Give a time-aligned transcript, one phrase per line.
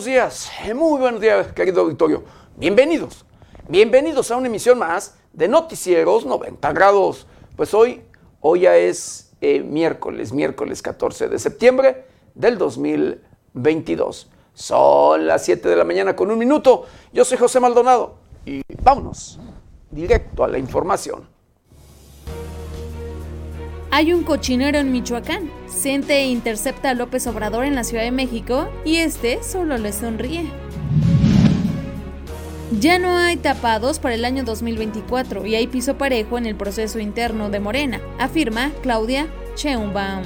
[0.00, 2.24] buenos días, muy buenos días, querido auditorio.
[2.56, 3.26] Bienvenidos,
[3.68, 7.26] bienvenidos a una emisión más de Noticieros 90 grados.
[7.54, 8.00] Pues hoy,
[8.40, 14.30] hoy ya es eh, miércoles, miércoles 14 de septiembre del 2022.
[14.54, 16.86] Son las 7 de la mañana con un minuto.
[17.12, 18.14] Yo soy José Maldonado
[18.46, 19.38] y vámonos
[19.90, 21.28] directo a la información.
[23.92, 25.50] Hay un cochinero en Michoacán.
[25.66, 30.44] Siente intercepta a López Obrador en la Ciudad de México y este solo le sonríe.
[32.78, 37.00] Ya no hay tapados para el año 2024 y hay piso parejo en el proceso
[37.00, 39.26] interno de Morena, afirma Claudia
[39.56, 40.22] Sheinbaum.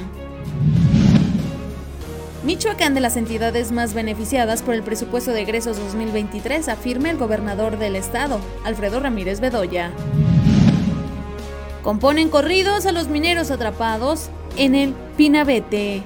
[2.45, 7.79] Michoacán de las entidades más beneficiadas por el presupuesto de egresos 2023, afirma el gobernador
[7.79, 9.91] del estado, Alfredo Ramírez Bedoya.
[11.85, 16.03] Componen corridos a los mineros atrapados en el Pinabete.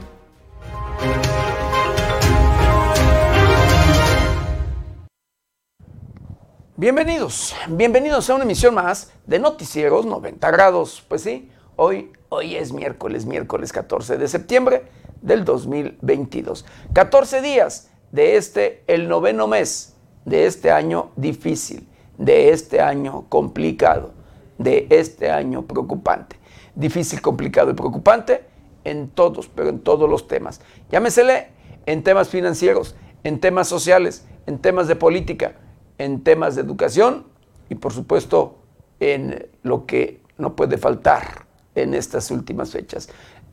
[6.74, 11.04] Bienvenidos, bienvenidos a una emisión más de Noticieros 90 grados.
[11.06, 14.82] Pues sí, hoy, hoy es miércoles, miércoles 14 de septiembre
[15.22, 16.66] del 2022.
[16.92, 24.17] 14 días de este, el noveno mes de este año difícil, de este año complicado
[24.58, 26.36] de este año preocupante.
[26.74, 28.44] Difícil, complicado y preocupante
[28.84, 30.60] en todos, pero en todos los temas.
[30.90, 31.48] Llámesele
[31.86, 35.56] en temas financieros, en temas sociales, en temas de política,
[35.98, 37.26] en temas de educación
[37.68, 38.58] y por supuesto
[39.00, 43.08] en lo que no puede faltar en estas últimas fechas.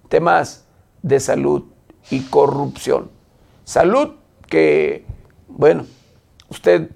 [0.09, 0.65] Temas
[1.01, 1.65] de salud
[2.09, 3.09] y corrupción.
[3.63, 4.15] Salud
[4.47, 5.05] que,
[5.47, 5.85] bueno,
[6.49, 6.91] usted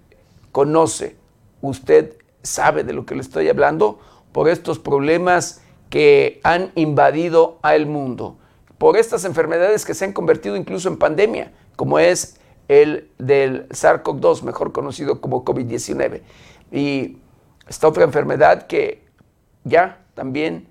[0.52, 1.17] conoce,
[1.61, 4.00] usted sabe de lo que le estoy hablando
[4.32, 8.38] por estos problemas que han invadido al mundo,
[8.77, 14.44] por estas enfermedades que se han convertido incluso en pandemia, como es el del SARS-CoV-2,
[14.44, 16.22] mejor conocido como COVID-19.
[16.72, 17.17] Y
[17.67, 19.04] esta otra enfermedad que
[19.64, 20.67] ya también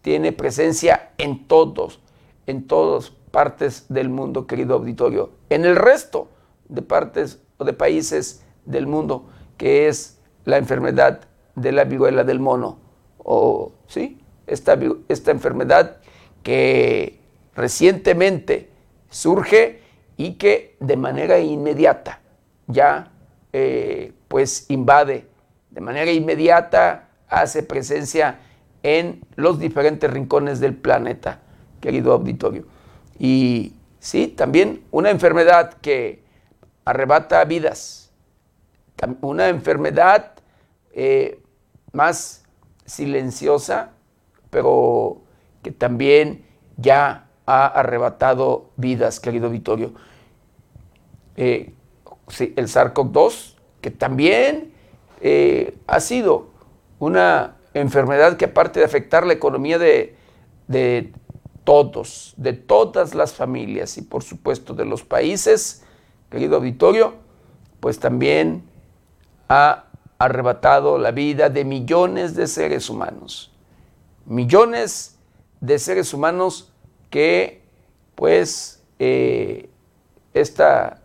[0.00, 2.00] tiene presencia en todos,
[2.46, 6.28] en todas partes del mundo, querido auditorio, en el resto
[6.68, 11.20] de partes o de países del mundo, que es la enfermedad
[11.54, 12.78] de la viruela del mono,
[13.18, 15.98] o sí, esta, esta enfermedad
[16.42, 17.20] que
[17.54, 18.70] recientemente
[19.10, 19.80] surge
[20.16, 22.20] y que de manera inmediata
[22.66, 23.10] ya
[23.52, 25.26] eh, pues invade,
[25.70, 28.40] de manera inmediata hace presencia
[28.82, 31.40] en los diferentes rincones del planeta,
[31.80, 32.66] querido auditorio.
[33.18, 36.22] Y sí, también una enfermedad que
[36.84, 38.01] arrebata vidas,
[39.20, 40.32] una enfermedad
[40.92, 41.40] eh,
[41.92, 42.44] más
[42.84, 43.90] silenciosa,
[44.50, 45.22] pero
[45.62, 46.44] que también
[46.76, 49.92] ya ha arrebatado vidas, querido Vittorio.
[51.36, 51.74] Eh,
[52.38, 54.72] el SARS-CoV-2, que también
[55.20, 56.50] eh, ha sido
[56.98, 60.16] una enfermedad que aparte de afectar la economía de,
[60.68, 61.12] de
[61.64, 65.84] todos, de todas las familias y por supuesto de los países,
[66.30, 67.14] querido auditorio,
[67.80, 68.62] pues también
[69.52, 69.84] ha
[70.16, 73.52] arrebatado la vida de millones de seres humanos.
[74.24, 75.18] Millones
[75.60, 76.72] de seres humanos
[77.10, 77.62] que,
[78.14, 79.68] pues, eh,
[80.32, 81.02] esta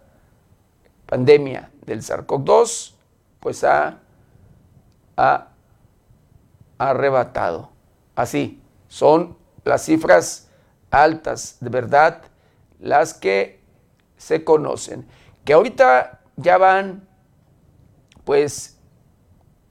[1.08, 2.94] pandemia del SARS-CoV-2,
[3.42, 4.00] pues ha,
[5.18, 5.48] ha
[6.78, 7.70] arrebatado.
[8.16, 9.36] Así, son
[9.66, 10.48] las cifras
[10.90, 12.22] altas, de verdad,
[12.80, 13.60] las que
[14.16, 15.06] se conocen.
[15.44, 17.07] Que ahorita ya van
[18.28, 18.78] pues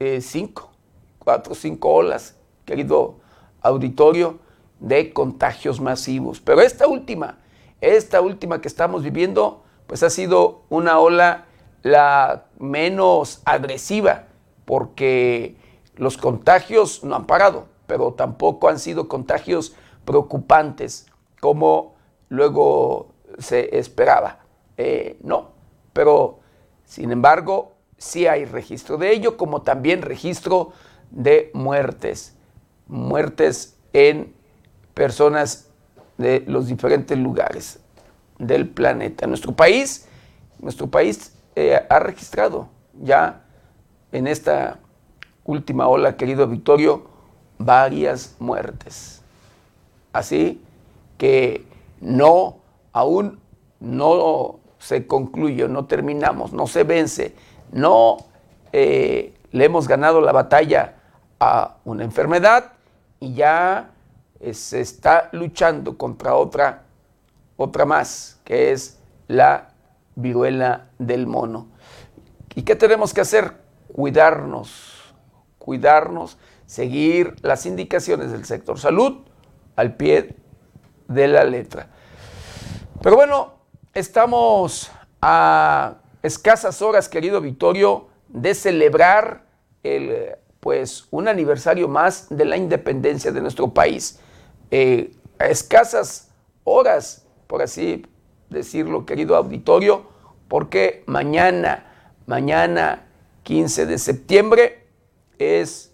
[0.00, 0.70] eh, cinco,
[1.18, 3.16] cuatro, cinco olas, querido
[3.60, 4.38] auditorio,
[4.80, 6.40] de contagios masivos.
[6.40, 7.38] Pero esta última,
[7.82, 11.44] esta última que estamos viviendo, pues ha sido una ola
[11.82, 14.28] la menos agresiva,
[14.64, 15.58] porque
[15.96, 19.76] los contagios no han parado, pero tampoco han sido contagios
[20.06, 21.08] preocupantes
[21.42, 21.96] como
[22.30, 24.38] luego se esperaba.
[24.78, 25.50] Eh, no,
[25.92, 26.38] pero
[26.86, 30.72] sin embargo sí hay registro de ello, como también registro
[31.10, 32.34] de muertes,
[32.86, 34.34] muertes en
[34.94, 35.68] personas
[36.18, 37.80] de los diferentes lugares
[38.38, 39.26] del planeta.
[39.26, 40.08] Nuestro país,
[40.58, 42.68] nuestro país eh, ha registrado
[43.02, 43.42] ya
[44.12, 44.78] en esta
[45.44, 47.06] última ola, querido Victorio,
[47.58, 49.22] varias muertes.
[50.12, 50.62] Así
[51.18, 51.64] que
[52.00, 52.58] no,
[52.92, 53.40] aún
[53.80, 57.34] no se concluye, no terminamos, no se vence
[57.72, 58.18] no
[58.72, 60.94] eh, le hemos ganado la batalla
[61.40, 62.72] a una enfermedad
[63.20, 63.90] y ya
[64.40, 66.82] eh, se está luchando contra otra,
[67.56, 68.98] otra más, que es
[69.28, 69.70] la
[70.14, 71.68] viruela del mono.
[72.54, 73.54] ¿Y qué tenemos que hacer?
[73.92, 75.14] Cuidarnos,
[75.58, 79.18] cuidarnos, seguir las indicaciones del sector salud
[79.76, 80.36] al pie
[81.08, 81.88] de la letra.
[83.02, 83.54] Pero bueno,
[83.94, 84.90] estamos
[85.20, 89.46] a escasas horas, querido Vittorio, de celebrar
[89.82, 94.18] el, pues, un aniversario más de la independencia de nuestro país.
[94.70, 96.32] Eh, escasas
[96.64, 98.04] horas, por así
[98.50, 100.06] decirlo, querido auditorio,
[100.48, 101.86] porque mañana,
[102.26, 103.06] mañana
[103.44, 104.86] 15 de septiembre,
[105.38, 105.92] es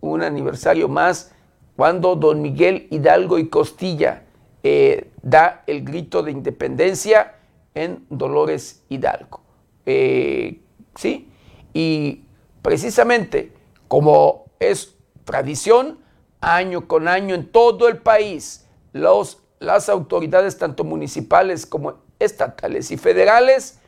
[0.00, 1.32] un aniversario más
[1.76, 4.24] cuando don Miguel Hidalgo y Costilla
[4.62, 7.36] eh, da el grito de independencia
[7.74, 9.39] en Dolores Hidalgo.
[9.86, 10.60] Eh,
[10.96, 11.28] ¿Sí?
[11.72, 12.24] Y
[12.62, 13.52] precisamente
[13.88, 15.98] como es tradición,
[16.40, 22.96] año con año en todo el país, los, las autoridades, tanto municipales como estatales y
[22.96, 23.80] federales,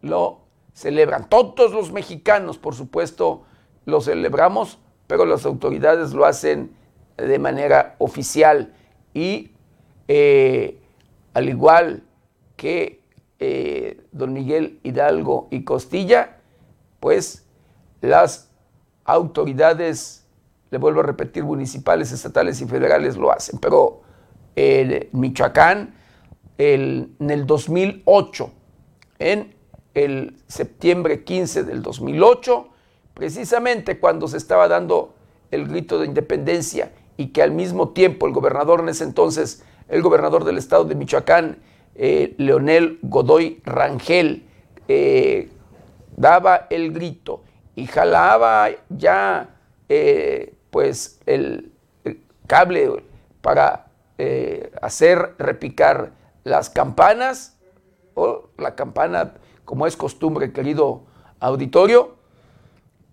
[0.00, 0.40] lo
[0.72, 1.28] celebran.
[1.28, 3.44] Todos los mexicanos, por supuesto,
[3.84, 6.74] lo celebramos, pero las autoridades lo hacen
[7.16, 8.74] de manera oficial
[9.12, 9.52] y
[10.08, 10.80] eh,
[11.32, 12.02] al igual
[12.56, 13.00] que
[13.38, 16.38] eh, don Miguel Hidalgo y Costilla,
[17.00, 17.44] pues
[18.00, 18.50] las
[19.04, 20.26] autoridades,
[20.70, 23.58] le vuelvo a repetir, municipales, estatales y federales lo hacen.
[23.58, 24.02] Pero
[24.56, 25.94] en Michoacán,
[26.58, 28.50] en el 2008,
[29.18, 29.54] en
[29.94, 32.68] el septiembre 15 del 2008,
[33.14, 35.14] precisamente cuando se estaba dando
[35.50, 40.02] el grito de independencia y que al mismo tiempo el gobernador en ese entonces, el
[40.02, 41.58] gobernador del estado de Michoacán,
[41.94, 44.48] eh, Leonel Godoy Rangel,
[44.88, 45.48] eh,
[46.16, 47.42] daba el grito
[47.76, 49.56] y jalaba ya
[49.88, 51.70] eh, pues el,
[52.46, 53.02] cable
[53.40, 53.86] para
[54.82, 56.12] hacer repicar
[56.44, 57.58] las campanas
[58.12, 59.32] o la campana
[59.64, 61.04] como es costumbre, querido
[61.40, 62.16] auditorio.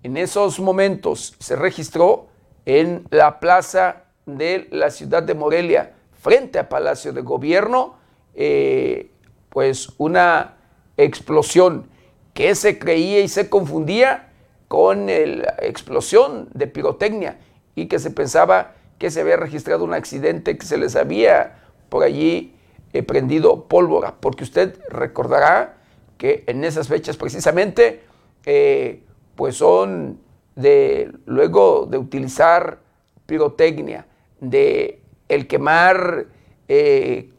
[0.04, 2.28] En esos momentos se registró
[2.66, 8.01] en la plaza de la ciudad de Morelia, frente a Palacio de Gobierno,
[8.34, 9.12] eh,
[9.50, 10.58] pues una
[10.98, 11.88] explosión
[12.34, 14.30] que se creía y se confundía
[14.68, 17.40] con la explosión de pirotecnia
[17.76, 22.04] y que se pensaba que se había registrado un accidente, que se les había por
[22.04, 22.56] allí
[22.94, 25.78] eh, prendido pólvora, porque usted recordará
[26.18, 28.04] que en esas fechas precisamente,
[28.46, 29.04] eh,
[29.36, 30.20] pues son
[30.56, 32.80] de luego de utilizar
[33.26, 34.06] pirotecnia,
[34.40, 36.28] de el quemar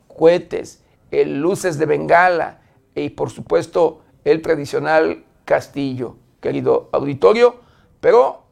[0.09, 0.82] cohetes,
[1.13, 2.63] el luces de bengala
[2.95, 7.57] y por supuesto el tradicional castillo, querido auditorio,
[8.01, 8.43] pero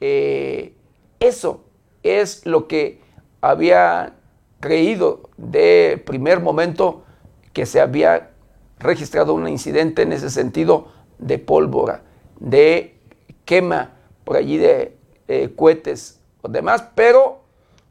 [0.00, 0.74] eh,
[1.20, 1.64] eso
[2.02, 3.00] es lo que
[3.40, 4.14] había
[4.60, 7.04] creído de primer momento
[7.52, 8.30] que se había
[8.78, 10.88] registrado un incidente en ese sentido
[11.18, 12.02] de pólvora,
[12.38, 12.98] de
[13.44, 13.92] quema
[14.24, 14.96] por allí de
[15.28, 17.42] eh, cohetes o demás, pero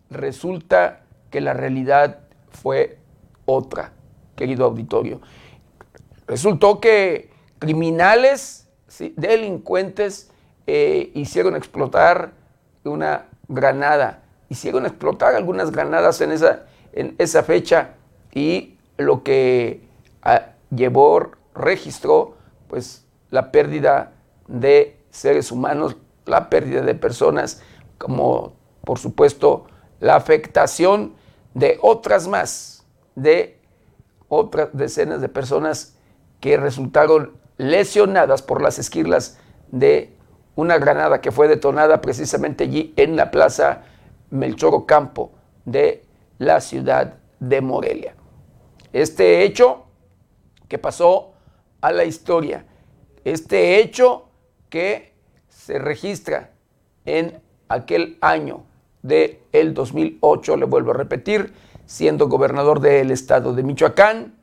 [0.10, 2.20] resulta que la realidad
[2.50, 3.00] fue
[3.46, 3.94] otra,
[4.38, 5.20] querido auditorio.
[6.28, 7.30] Resultó que
[7.60, 8.70] criminales,
[9.18, 10.32] delincuentes,
[10.68, 12.32] eh, hicieron explotar
[12.86, 17.96] una granada, hicieron explotar algunas granadas en esa, en esa fecha
[18.34, 19.82] y lo que
[20.22, 24.14] ah, llevó, registró, pues la pérdida
[24.48, 27.62] de seres humanos, la pérdida de personas,
[27.98, 28.54] como
[28.84, 29.66] por supuesto
[30.00, 31.16] la afectación
[31.54, 33.57] de otras más, de
[34.30, 35.98] otras decenas de personas
[36.40, 39.40] que resultaron lesionadas por las esquirlas
[39.72, 40.14] de
[40.56, 43.84] una granada que fue detonada precisamente allí en la plaza
[44.30, 45.32] Melchor Ocampo
[45.66, 46.04] de
[46.38, 48.16] la ciudad de Morelia.
[48.94, 49.86] Este hecho
[50.68, 51.34] que pasó
[51.82, 52.66] a la historia,
[53.24, 54.30] este hecho
[54.70, 55.14] que
[55.50, 56.52] se registra
[57.06, 58.64] en aquel año
[59.02, 61.54] de el 2008, le vuelvo a repetir,
[61.88, 64.36] siendo gobernador del estado de Michoacán,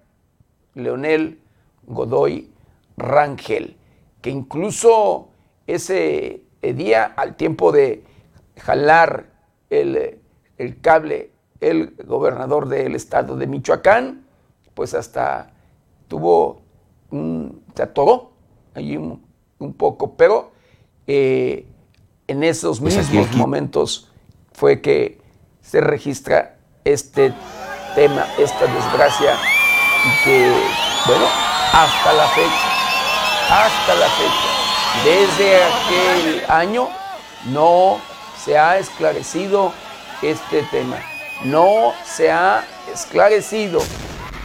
[0.74, 1.40] Leonel
[1.86, 2.50] Godoy
[2.96, 3.76] Rangel,
[4.22, 5.28] que incluso
[5.66, 8.02] ese día, al tiempo de
[8.56, 9.26] jalar
[9.68, 10.18] el,
[10.56, 14.24] el cable, el gobernador del estado de Michoacán,
[14.72, 15.52] pues hasta
[16.08, 16.62] tuvo,
[17.10, 18.32] un, se atoró
[18.74, 19.22] allí un,
[19.58, 20.52] un poco, pero
[21.06, 21.66] eh,
[22.26, 24.10] en esos pues mismos momentos
[24.52, 25.20] fue que
[25.60, 26.53] se registra
[26.84, 27.32] este
[27.94, 29.36] tema, esta desgracia,
[30.04, 30.52] y que,
[31.06, 31.26] bueno,
[31.72, 34.54] hasta la fecha, hasta la fecha,
[35.04, 36.88] desde aquel año
[37.46, 37.98] no
[38.36, 39.72] se ha esclarecido
[40.22, 40.96] este tema,
[41.44, 43.80] no se ha esclarecido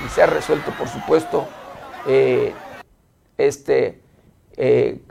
[0.05, 1.47] y se ha resuelto, por supuesto,
[2.07, 2.53] eh,
[3.37, 4.01] este,
[4.55, 5.01] eh,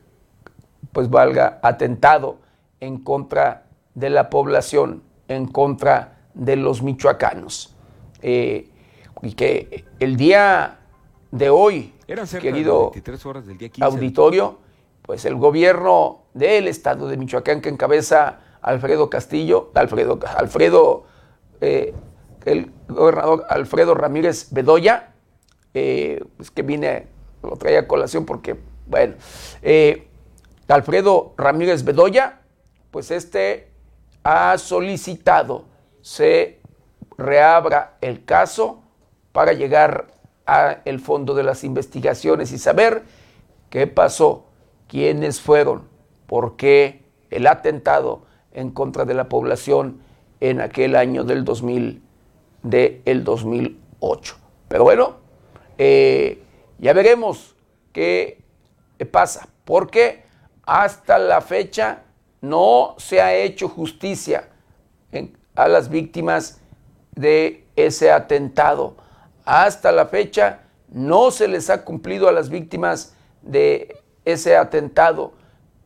[0.92, 2.38] pues valga, atentado
[2.80, 7.74] en contra de la población, en contra de los michoacanos.
[8.22, 8.68] Eh,
[9.22, 10.78] y que el día
[11.30, 11.94] de hoy,
[12.40, 12.92] querido
[13.80, 14.58] auditorio,
[15.02, 21.04] pues el gobierno del estado de Michoacán que encabeza Alfredo Castillo, Alfredo, Alfredo,
[21.60, 21.94] eh,
[22.44, 25.14] el gobernador Alfredo Ramírez Bedoya,
[25.74, 27.06] eh, pues que vine,
[27.42, 28.56] lo traía a colación porque,
[28.86, 29.14] bueno,
[29.62, 30.08] eh,
[30.68, 32.40] Alfredo Ramírez Bedoya,
[32.90, 33.70] pues este
[34.24, 35.64] ha solicitado
[36.02, 36.60] se
[37.16, 38.82] reabra el caso
[39.32, 40.08] para llegar
[40.46, 43.02] al fondo de las investigaciones y saber
[43.68, 44.46] qué pasó
[44.88, 45.88] quiénes fueron,
[46.26, 50.00] por qué el atentado en contra de la población
[50.40, 52.02] en aquel año del 2000,
[52.62, 54.36] de el 2008.
[54.68, 55.16] Pero bueno,
[55.76, 56.42] eh,
[56.78, 57.54] ya veremos
[57.92, 58.42] qué
[59.10, 60.24] pasa, porque
[60.64, 62.04] hasta la fecha
[62.40, 64.48] no se ha hecho justicia
[65.58, 66.60] a las víctimas
[67.16, 68.94] de ese atentado.
[69.44, 75.32] Hasta la fecha no se les ha cumplido a las víctimas de ese atentado.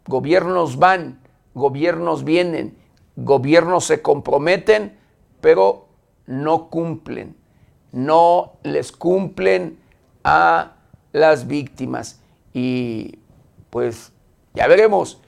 [0.07, 1.23] Gobiernos van,
[1.55, 2.77] gobiernos vienen,
[3.17, 4.99] gobiernos se comprometen,
[5.41, 5.89] pero
[6.27, 7.35] no cumplen,
[7.93, 9.79] no les cumplen
[10.23, 10.73] a
[11.13, 12.21] las víctimas.
[12.53, 13.21] Y
[13.71, 14.13] pues
[14.53, 15.23] ya veremos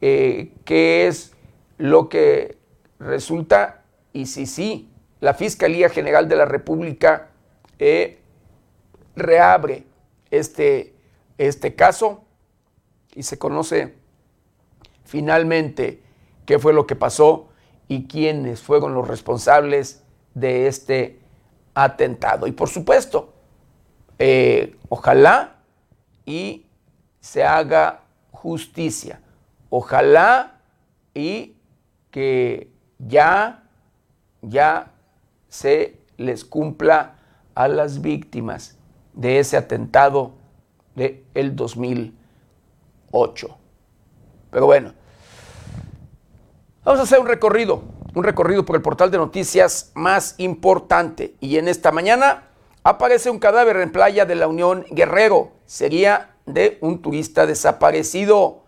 [0.00, 1.34] eh, qué es
[1.76, 2.56] lo que
[2.98, 3.79] resulta
[4.12, 4.90] y si sí,
[5.20, 7.28] la Fiscalía General de la República
[7.78, 8.20] eh,
[9.16, 9.84] reabre
[10.30, 10.94] este,
[11.38, 12.24] este caso
[13.14, 13.94] y se conoce
[15.04, 16.02] finalmente
[16.46, 17.48] qué fue lo que pasó
[17.88, 20.02] y quiénes fueron los responsables
[20.34, 21.20] de este
[21.74, 22.46] atentado.
[22.46, 23.34] Y por supuesto,
[24.18, 25.56] eh, ojalá
[26.24, 26.66] y
[27.20, 29.20] se haga justicia.
[29.68, 30.60] Ojalá
[31.14, 31.56] y
[32.10, 33.64] que ya,
[34.42, 34.92] ya
[35.48, 37.16] se les cumpla
[37.54, 38.78] a las víctimas
[39.12, 40.32] de ese atentado
[40.94, 42.20] del el 2000
[43.10, 43.56] 8.
[44.50, 44.94] Pero bueno,
[46.84, 47.82] vamos a hacer un recorrido,
[48.14, 51.34] un recorrido por el portal de noticias más importante.
[51.40, 52.44] Y en esta mañana
[52.82, 55.52] aparece un cadáver en playa de la Unión Guerrero.
[55.66, 58.64] Sería de un turista desaparecido.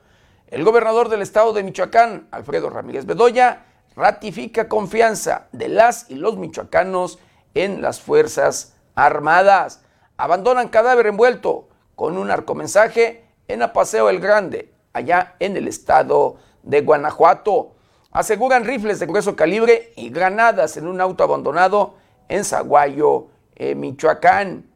[0.49, 3.65] El gobernador del estado de Michoacán, Alfredo Ramírez Bedoya,
[3.97, 7.19] ratifica confianza de las y los michoacanos
[7.55, 9.83] en las Fuerzas Armadas.
[10.17, 16.81] Abandonan cadáver envuelto con un arcomensaje en Apaseo el Grande, allá en el estado de
[16.81, 17.75] Guanajuato.
[18.11, 21.95] Aseguran rifles de grueso calibre y granadas en un auto abandonado
[22.29, 23.29] en Zaguayo,
[23.77, 24.71] Michoacán.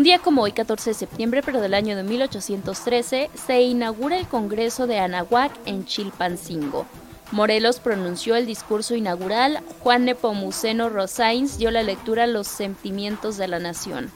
[0.05, 4.27] Un día como hoy, 14 de septiembre, pero del año de 1813, se inaugura el
[4.27, 6.85] Congreso de Anahuac en Chilpancingo.
[7.33, 13.49] Morelos pronunció el discurso inaugural, Juan Nepomuceno Rosains dio la lectura a los sentimientos de
[13.49, 14.11] la nación.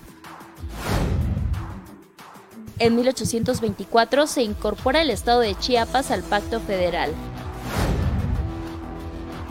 [2.78, 7.12] En 1824 se incorpora el estado de Chiapas al Pacto Federal.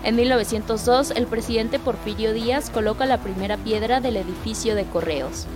[0.03, 5.48] En 1902, el presidente Porfirio Díaz coloca la primera piedra del edificio de correos.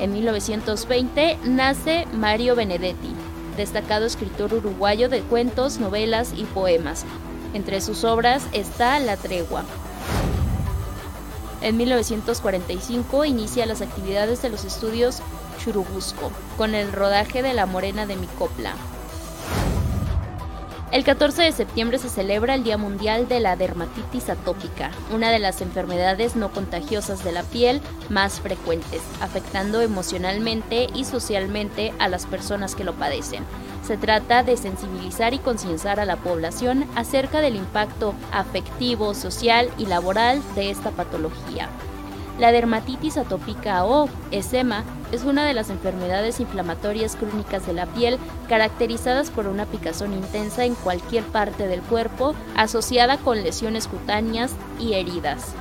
[0.00, 3.12] En 1920 nace Mario Benedetti,
[3.56, 7.04] destacado escritor uruguayo de cuentos, novelas y poemas.
[7.52, 9.64] Entre sus obras está La Tregua.
[11.62, 15.20] En 1945 inicia las actividades de los estudios
[15.58, 18.74] Churubusco, con el rodaje de La Morena de mi copla.
[20.90, 25.38] El 14 de septiembre se celebra el Día Mundial de la Dermatitis Atópica, una de
[25.38, 32.24] las enfermedades no contagiosas de la piel más frecuentes, afectando emocionalmente y socialmente a las
[32.24, 33.44] personas que lo padecen.
[33.86, 39.84] Se trata de sensibilizar y concienciar a la población acerca del impacto afectivo, social y
[39.84, 41.68] laboral de esta patología.
[42.38, 48.18] La dermatitis atópica o esema es una de las enfermedades inflamatorias crónicas de la piel
[48.48, 54.92] caracterizadas por una picazón intensa en cualquier parte del cuerpo asociada con lesiones cutáneas y
[54.94, 55.54] heridas.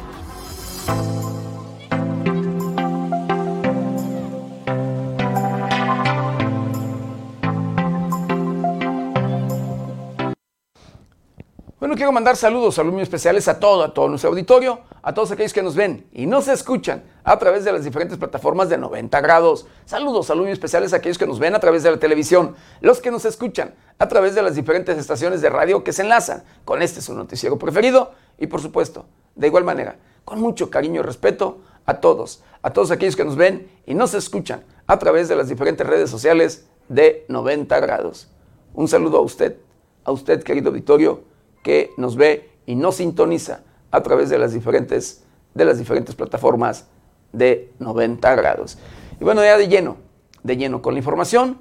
[11.87, 15.53] Bueno, quiero mandar saludos, muy especiales a todo, a todo nuestro auditorio, a todos aquellos
[15.53, 19.67] que nos ven y nos escuchan a través de las diferentes plataformas de 90 grados.
[19.85, 23.09] Saludos, muy especiales a aquellos que nos ven a través de la televisión, los que
[23.09, 26.99] nos escuchan a través de las diferentes estaciones de radio que se enlazan con este
[26.99, 32.01] su noticiero preferido y por supuesto, de igual manera, con mucho cariño y respeto a
[32.01, 35.87] todos, a todos aquellos que nos ven y nos escuchan a través de las diferentes
[35.87, 38.27] redes sociales de 90 grados.
[38.73, 39.55] Un saludo a usted,
[40.03, 43.61] a usted querido auditorio que nos ve y nos sintoniza
[43.91, 45.23] a través de las diferentes,
[45.53, 46.87] de las diferentes plataformas
[47.31, 48.77] de 90 grados.
[49.19, 49.97] Y bueno, ya de lleno,
[50.43, 51.59] de lleno con la información.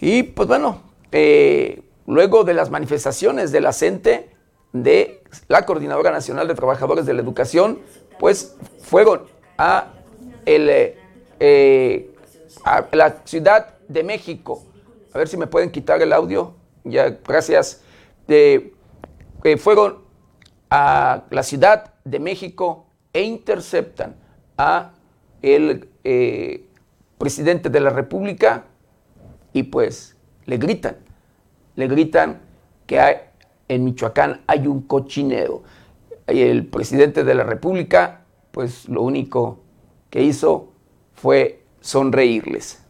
[0.00, 0.82] Y pues bueno,
[1.12, 3.72] eh, luego de las manifestaciones de la
[4.72, 7.78] de la Coordinadora Nacional de Trabajadores de la Educación,
[8.18, 9.22] pues fueron
[9.56, 9.92] a,
[10.44, 10.68] el,
[11.40, 12.10] eh,
[12.64, 14.64] a la Ciudad de México.
[15.12, 16.54] A ver si me pueden quitar el audio.
[16.82, 17.83] Ya, gracias.
[18.26, 18.72] De,
[19.58, 19.98] fueron
[20.70, 24.16] a la Ciudad de México e interceptan
[24.56, 24.92] a
[25.42, 26.66] el eh,
[27.18, 28.64] presidente de la República
[29.52, 30.96] y pues le gritan,
[31.76, 32.40] le gritan
[32.86, 33.16] que hay,
[33.68, 35.62] en Michoacán hay un cochinero.
[36.28, 39.58] Y el presidente de la República pues lo único
[40.10, 40.72] que hizo
[41.12, 42.83] fue sonreírles.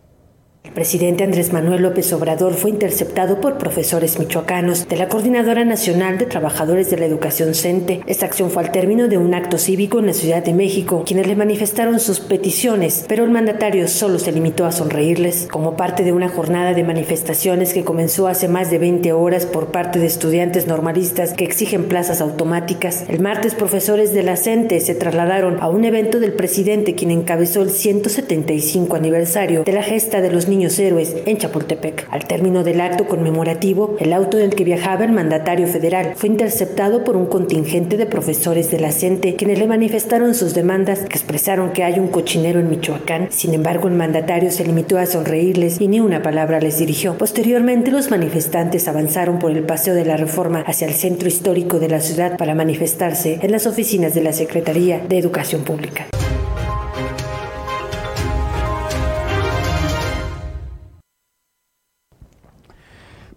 [0.64, 6.16] El presidente Andrés Manuel López Obrador fue interceptado por profesores michoacanos de la Coordinadora Nacional
[6.16, 8.00] de Trabajadores de la Educación CENTE.
[8.06, 11.26] Esta acción fue al término de un acto cívico en la Ciudad de México, quienes
[11.26, 15.48] le manifestaron sus peticiones, pero el mandatario solo se limitó a sonreírles.
[15.50, 19.66] Como parte de una jornada de manifestaciones que comenzó hace más de 20 horas por
[19.66, 24.94] parte de estudiantes normalistas que exigen plazas automáticas, el martes profesores de la CENTE se
[24.94, 30.30] trasladaron a un evento del presidente quien encabezó el 175 aniversario de la gesta de
[30.30, 32.06] los Niños Héroes en Chapultepec.
[32.10, 36.28] Al término del acto conmemorativo, el auto en el que viajaba el mandatario federal fue
[36.28, 41.16] interceptado por un contingente de profesores de la CENTE quienes le manifestaron sus demandas que
[41.16, 43.28] expresaron que hay un cochinero en Michoacán.
[43.30, 47.18] Sin embargo, el mandatario se limitó a sonreírles y ni una palabra les dirigió.
[47.18, 51.88] Posteriormente, los manifestantes avanzaron por el Paseo de la Reforma hacia el centro histórico de
[51.88, 56.06] la ciudad para manifestarse en las oficinas de la Secretaría de Educación Pública.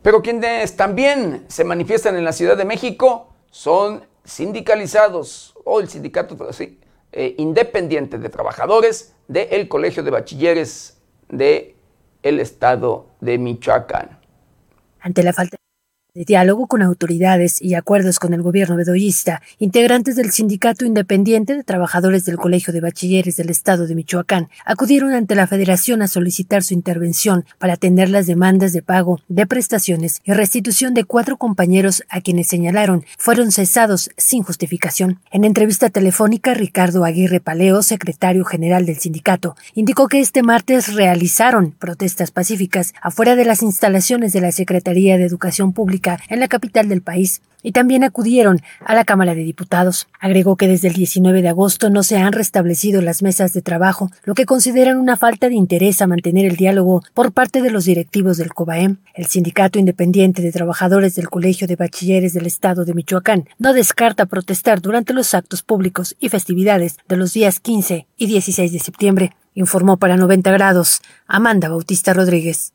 [0.02, 6.38] Pero quienes también se manifiestan en la Ciudad de México son sindicalizados o el sindicato
[7.12, 11.76] eh, independiente de trabajadores del Colegio de Bachilleres del
[12.24, 14.20] el Estado de Michoacán.
[15.00, 15.58] Ante la falta
[16.18, 21.64] de diálogo con autoridades y acuerdos con el gobierno bedoyista, integrantes del Sindicato Independiente de
[21.64, 26.64] Trabajadores del Colegio de Bachilleres del Estado de Michoacán acudieron ante la Federación a solicitar
[26.64, 32.04] su intervención para atender las demandas de pago de prestaciones y restitución de cuatro compañeros
[32.10, 35.20] a quienes señalaron fueron cesados sin justificación.
[35.30, 41.74] En entrevista telefónica, Ricardo Aguirre Paleo, secretario general del sindicato, indicó que este martes realizaron
[41.74, 46.88] protestas pacíficas afuera de las instalaciones de la Secretaría de Educación Pública en la capital
[46.88, 50.08] del país y también acudieron a la Cámara de Diputados.
[50.20, 54.10] Agregó que desde el 19 de agosto no se han restablecido las mesas de trabajo,
[54.24, 57.86] lo que consideran una falta de interés a mantener el diálogo por parte de los
[57.86, 58.98] directivos del COBAEM.
[59.16, 64.28] El Sindicato Independiente de Trabajadores del Colegio de Bachilleres del Estado de Michoacán no descarta
[64.28, 69.32] protestar durante los actos públicos y festividades de los días 15 y 16 de septiembre,
[69.56, 72.72] informó para 90 grados Amanda Bautista Rodríguez.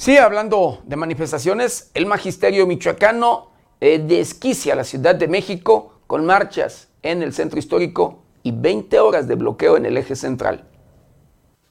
[0.00, 3.50] Sí, hablando de manifestaciones, el magisterio michoacano
[3.82, 9.28] eh, desquicia la Ciudad de México con marchas en el centro histórico y 20 horas
[9.28, 10.69] de bloqueo en el eje central.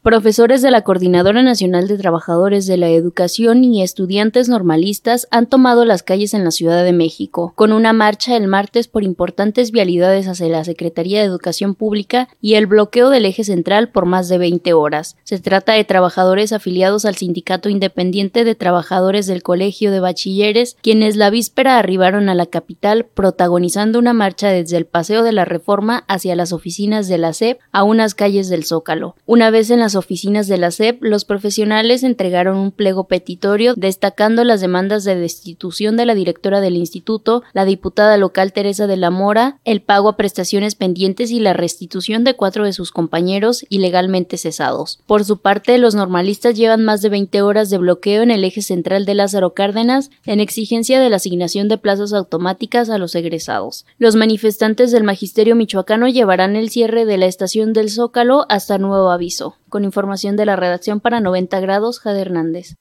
[0.01, 5.83] Profesores de la Coordinadora Nacional de Trabajadores de la Educación y estudiantes normalistas han tomado
[5.83, 10.29] las calles en la Ciudad de México, con una marcha el martes por importantes vialidades
[10.29, 14.37] hacia la Secretaría de Educación Pública y el bloqueo del eje central por más de
[14.37, 15.17] 20 horas.
[15.25, 21.17] Se trata de trabajadores afiliados al Sindicato Independiente de Trabajadores del Colegio de Bachilleres, quienes
[21.17, 26.05] la víspera arribaron a la capital protagonizando una marcha desde el Paseo de la Reforma
[26.07, 29.17] hacia las oficinas de la SEP a unas calles del Zócalo.
[29.25, 34.43] Una vez en la oficinas de la SEP, los profesionales entregaron un pliego petitorio destacando
[34.43, 39.09] las demandas de destitución de la directora del instituto, la diputada local Teresa de la
[39.09, 44.37] Mora, el pago a prestaciones pendientes y la restitución de cuatro de sus compañeros ilegalmente
[44.37, 44.99] cesados.
[45.05, 48.61] Por su parte, los normalistas llevan más de 20 horas de bloqueo en el eje
[48.61, 53.85] central de Lázaro Cárdenas en exigencia de la asignación de plazas automáticas a los egresados.
[53.97, 59.11] Los manifestantes del magisterio michoacano llevarán el cierre de la estación del Zócalo hasta nuevo
[59.11, 59.55] aviso.
[59.69, 62.75] Con información de la redacción para 90 grados, Jade Hernández.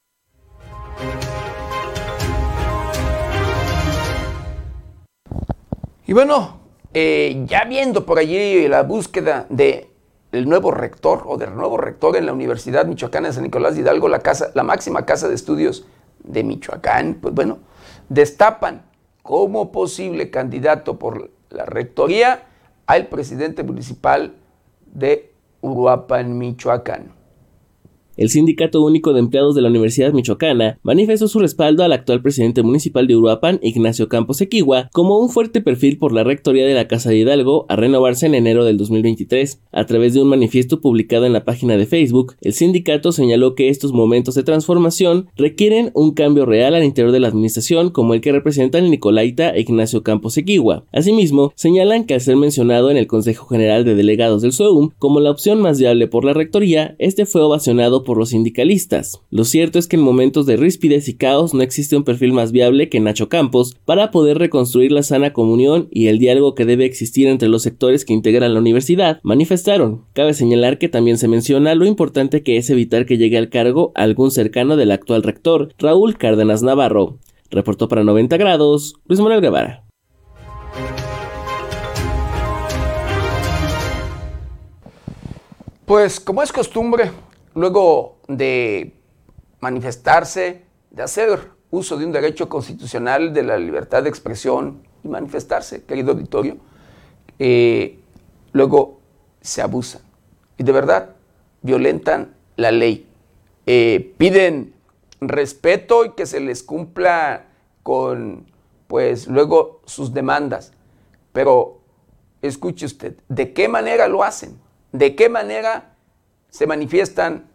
[6.07, 6.61] Y bueno,
[6.95, 9.91] eh, ya viendo por allí la búsqueda de
[10.33, 13.83] el nuevo rector o del nuevo rector en la Universidad Michoacana de San Nicolás de
[13.83, 15.85] Hidalgo, la, casa, la máxima casa de estudios
[16.25, 17.59] de Michoacán, pues bueno,
[18.09, 18.83] destapan
[19.23, 22.47] como posible candidato por la rectoría
[22.87, 24.35] al presidente municipal
[24.87, 25.35] de
[25.69, 27.18] Uruapan, Michoacán.
[28.19, 32.65] El Sindicato Único de Empleados de la Universidad Michoacana manifestó su respaldo al actual presidente
[32.65, 36.89] municipal de Uruapan, Ignacio Campos Equigua, como un fuerte perfil por la rectoría de la
[36.89, 39.61] Casa de Hidalgo a renovarse en enero del 2023.
[39.71, 43.69] A través de un manifiesto publicado en la página de Facebook, el sindicato señaló que
[43.69, 48.21] estos momentos de transformación requieren un cambio real al interior de la administración, como el
[48.21, 50.85] que representa el Nicolaita Ignacio Campos Equigua.
[50.93, 55.21] Asimismo, señalan que al ser mencionado en el Consejo General de Delegados del SOUM como
[55.21, 59.21] la opción más viable por la rectoría, este fue ovacionado por los sindicalistas.
[59.29, 62.53] Lo cierto es que en momentos de ríspides y caos no existe un perfil más
[62.53, 66.87] viable que Nacho Campos para poder reconstruir la sana comunión y el diálogo que debe
[66.87, 70.07] existir entre los sectores que integran la universidad, manifestaron.
[70.15, 73.93] Cabe señalar que también se menciona lo importante que es evitar que llegue al cargo
[73.95, 77.19] algún cercano del actual rector, Raúl Cárdenas Navarro.
[77.51, 79.85] Reportó para 90 grados, Luis Manuel Guevara.
[85.85, 87.11] Pues como es costumbre,
[87.59, 88.95] luego de
[89.61, 95.85] manifestarse, de hacer uso de un derecho constitucional de la libertad de expresión y manifestarse,
[95.85, 96.57] querido auditorio,
[97.39, 97.99] eh,
[98.53, 99.01] luego
[99.41, 100.03] se abusan
[100.57, 101.17] y de verdad
[101.63, 103.07] violentan la ley.
[103.67, 104.75] Eh, piden
[105.21, 107.47] respeto y que se les cumpla
[107.83, 108.47] con,
[108.87, 110.73] pues, luego sus demandas.
[111.33, 111.81] Pero
[112.41, 114.59] escuche usted, ¿de qué manera lo hacen?
[114.93, 115.97] ¿De qué manera
[116.51, 117.48] se manifiestan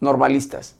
[0.00, 0.76] normalistas.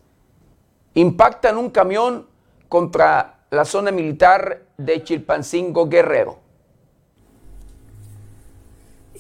[0.94, 2.26] Impactan un camión
[2.68, 6.48] contra la zona militar de Chilpancingo Guerrero.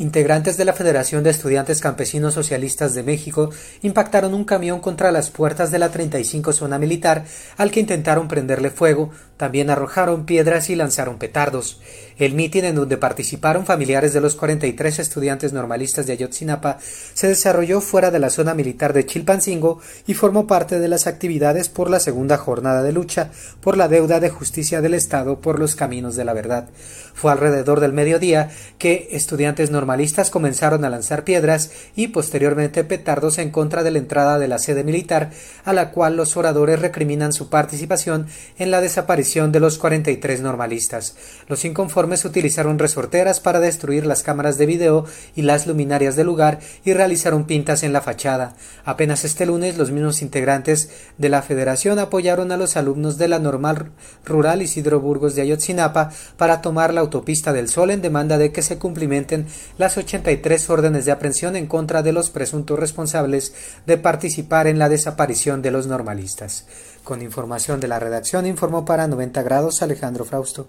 [0.00, 3.50] Integrantes de la Federación de Estudiantes Campesinos Socialistas de México
[3.82, 7.24] impactaron un camión contra las puertas de la 35 zona militar
[7.56, 11.80] al que intentaron prenderle fuego, también arrojaron piedras y lanzaron petardos.
[12.18, 17.80] El mitin en donde participaron familiares de los 43 estudiantes normalistas de Ayotzinapa se desarrolló
[17.80, 22.00] fuera de la zona militar de Chilpancingo y formó parte de las actividades por la
[22.00, 26.24] segunda jornada de lucha por la deuda de justicia del Estado por los caminos de
[26.24, 26.68] la verdad.
[27.14, 33.50] Fue alrededor del mediodía que estudiantes normalistas comenzaron a lanzar piedras y posteriormente petardos en
[33.50, 35.30] contra de la entrada de la sede militar,
[35.64, 38.26] a la cual los oradores recriminan su participación
[38.58, 41.14] en la desaparición de los 43 normalistas.
[41.48, 45.04] Los inconformes utilizaron resorteras para destruir las cámaras de video
[45.36, 48.56] y las luminarias del lugar y realizaron pintas en la fachada.
[48.86, 50.88] Apenas este lunes los mismos integrantes
[51.18, 53.90] de la federación apoyaron a los alumnos de la normal
[54.24, 58.62] rural Isidro Burgos de Ayotzinapa para tomar la autopista del Sol en demanda de que
[58.62, 63.52] se cumplimenten las 83 órdenes de aprehensión en contra de los presuntos responsables
[63.86, 66.64] de participar en la desaparición de los normalistas.
[67.08, 70.68] Con información de la redacción informó para 90 grados Alejandro Frausto.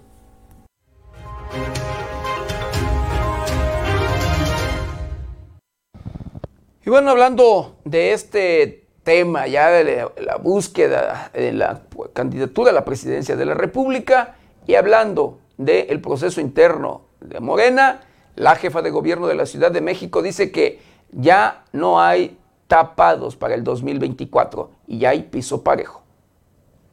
[6.82, 11.82] Y bueno, hablando de este tema ya de la búsqueda de la
[12.14, 18.00] candidatura a la presidencia de la República y hablando del proceso interno de Morena,
[18.36, 20.80] la jefa de gobierno de la Ciudad de México dice que
[21.12, 25.99] ya no hay tapados para el 2024 y ya hay piso parejo.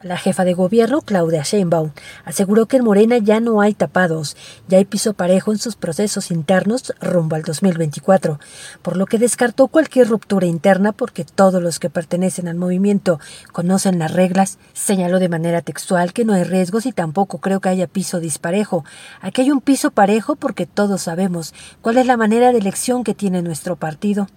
[0.04, 1.90] La jefa de gobierno, Claudia Sheinbaum,
[2.24, 6.30] aseguró que en Morena ya no hay tapados, ya hay piso parejo en sus procesos
[6.30, 8.40] internos rumbo al 2024,
[8.84, 13.20] por lo que descartó cualquier ruptura interna porque todos los que pertenecen al movimiento
[13.52, 14.60] conocen las reglas.
[14.74, 18.86] Señaló de manera textual que no hay riesgos y tampoco creo que haya piso disparejo.
[19.20, 23.16] Aquí hay un piso parejo porque todos sabemos cuál es la manera de elección que
[23.16, 24.28] tiene nuestro partido.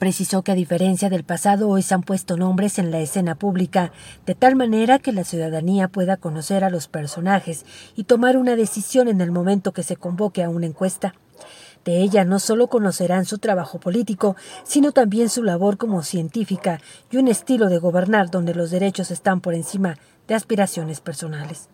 [0.00, 3.92] Precisó que a diferencia del pasado hoy se han puesto nombres en la escena pública,
[4.24, 9.08] de tal manera que la ciudadanía pueda conocer a los personajes y tomar una decisión
[9.08, 11.12] en el momento que se convoque a una encuesta.
[11.84, 17.18] De ella no solo conocerán su trabajo político, sino también su labor como científica y
[17.18, 21.68] un estilo de gobernar donde los derechos están por encima de aspiraciones personales.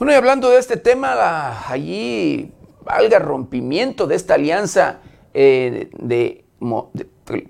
[0.00, 5.00] Bueno, y hablando de este tema, allí valga rompimiento de esta alianza
[5.34, 6.46] eh, de,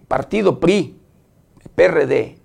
[0.08, 0.98] partido PRI,
[1.76, 2.40] PRD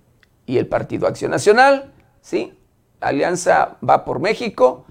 [0.45, 1.91] y el Partido Acción Nacional,
[2.21, 2.53] ¿sí?
[3.01, 4.85] La alianza va por México.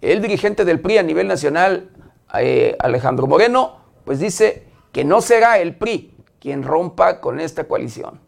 [0.00, 1.90] El dirigente del PRI a nivel nacional,
[2.38, 8.23] eh, Alejandro Moreno, pues dice que no será el PRI quien rompa con esta coalición.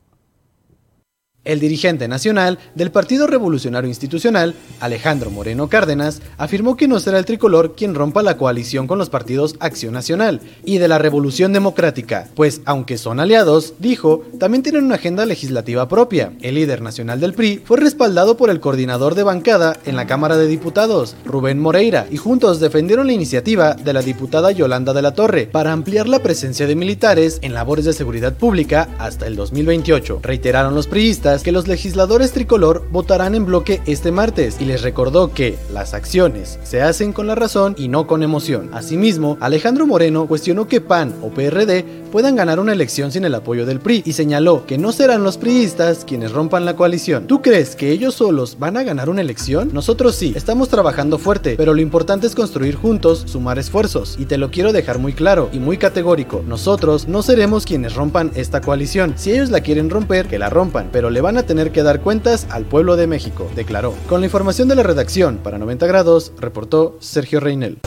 [1.47, 7.25] El dirigente nacional del Partido Revolucionario Institucional, Alejandro Moreno Cárdenas, afirmó que no será el
[7.25, 12.29] tricolor quien rompa la coalición con los partidos Acción Nacional y de la Revolución Democrática,
[12.35, 16.33] pues aunque son aliados, dijo, también tienen una agenda legislativa propia.
[16.43, 20.37] El líder nacional del PRI fue respaldado por el coordinador de bancada en la Cámara
[20.37, 25.15] de Diputados, Rubén Moreira, y juntos defendieron la iniciativa de la diputada Yolanda de la
[25.15, 30.21] Torre para ampliar la presencia de militares en labores de seguridad pública hasta el 2028.
[30.23, 35.33] Reiteraron los priistas que los legisladores tricolor votarán en bloque este martes y les recordó
[35.33, 38.71] que las acciones se hacen con la razón y no con emoción.
[38.73, 43.67] Asimismo, Alejandro Moreno cuestionó que PAN o PRD puedan ganar una elección sin el apoyo
[43.67, 47.27] del PRI y señaló que no serán los priistas quienes rompan la coalición.
[47.27, 49.71] ¿Tú crees que ellos solos van a ganar una elección?
[49.73, 54.17] Nosotros sí, estamos trabajando fuerte, pero lo importante es construir juntos, sumar esfuerzos.
[54.19, 56.43] Y te lo quiero dejar muy claro y muy categórico.
[56.47, 59.15] Nosotros no seremos quienes rompan esta coalición.
[59.17, 62.03] Si ellos la quieren romper, que la rompan, pero le van a tener que dar
[62.03, 63.95] cuentas al pueblo de México, declaró.
[64.09, 67.81] Con la información de la redacción para 90 grados, reportó Sergio Reinel.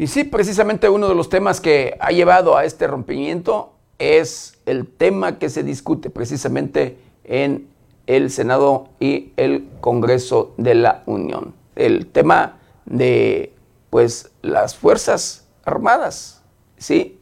[0.00, 4.88] Y sí, precisamente uno de los temas que ha llevado a este rompimiento es el
[4.88, 7.68] tema que se discute precisamente en
[8.08, 11.54] el Senado y el Congreso de la Unión.
[11.76, 13.52] El tema de
[13.90, 16.41] pues las Fuerzas Armadas.
[16.82, 17.18] ¿Sí?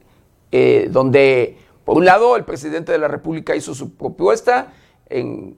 [0.51, 4.73] Eh, donde por un lado el presidente de la República hizo su propuesta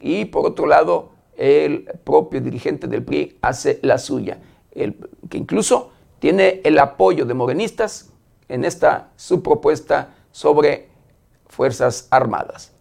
[0.00, 4.38] y por otro lado el propio dirigente del PRI hace la suya,
[4.72, 8.12] que incluso tiene el apoyo de morenistas
[8.48, 10.88] en esta su propuesta sobre
[11.46, 12.72] Fuerzas Armadas.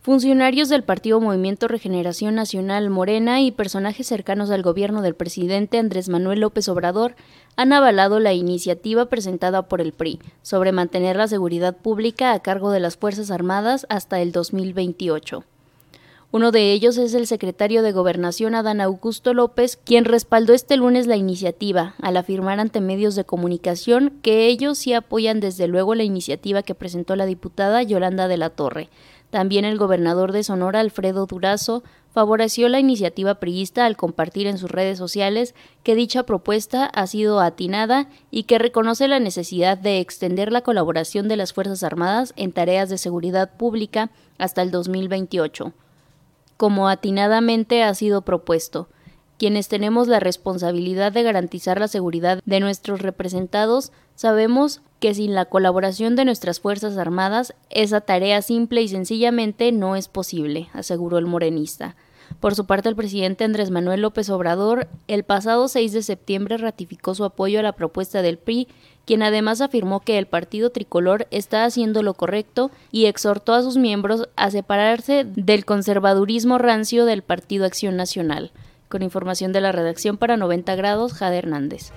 [0.00, 6.08] Funcionarios del Partido Movimiento Regeneración Nacional Morena y personajes cercanos al gobierno del presidente Andrés
[6.08, 7.14] Manuel López Obrador
[7.58, 12.70] han avalado la iniciativa presentada por el PRI sobre mantener la seguridad pública a cargo
[12.70, 15.42] de las Fuerzas Armadas hasta el 2028.
[16.30, 21.08] Uno de ellos es el secretario de Gobernación Adán Augusto López, quien respaldó este lunes
[21.08, 26.04] la iniciativa, al afirmar ante medios de comunicación que ellos sí apoyan desde luego la
[26.04, 28.88] iniciativa que presentó la diputada Yolanda de la Torre,
[29.30, 34.70] también el gobernador de Sonora, Alfredo Durazo, favoreció la iniciativa priista al compartir en sus
[34.70, 40.52] redes sociales que dicha propuesta ha sido atinada y que reconoce la necesidad de extender
[40.52, 45.72] la colaboración de las Fuerzas Armadas en tareas de seguridad pública hasta el 2028,
[46.56, 48.88] como atinadamente ha sido propuesto
[49.38, 55.44] quienes tenemos la responsabilidad de garantizar la seguridad de nuestros representados, sabemos que sin la
[55.44, 61.26] colaboración de nuestras Fuerzas Armadas, esa tarea simple y sencillamente no es posible, aseguró el
[61.26, 61.94] morenista.
[62.40, 67.14] Por su parte, el presidente Andrés Manuel López Obrador el pasado 6 de septiembre ratificó
[67.14, 68.68] su apoyo a la propuesta del PRI,
[69.06, 73.76] quien además afirmó que el partido tricolor está haciendo lo correcto y exhortó a sus
[73.76, 78.52] miembros a separarse del conservadurismo rancio del Partido Acción Nacional.
[78.88, 81.92] Con información de la redacción para 90 grados, Jade Hernández.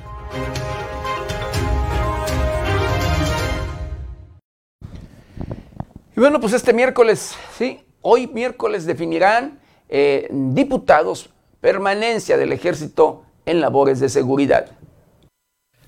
[6.15, 11.29] Y bueno, pues este miércoles, sí, hoy miércoles definirán eh, diputados
[11.61, 14.71] permanencia del ejército en labores de seguridad.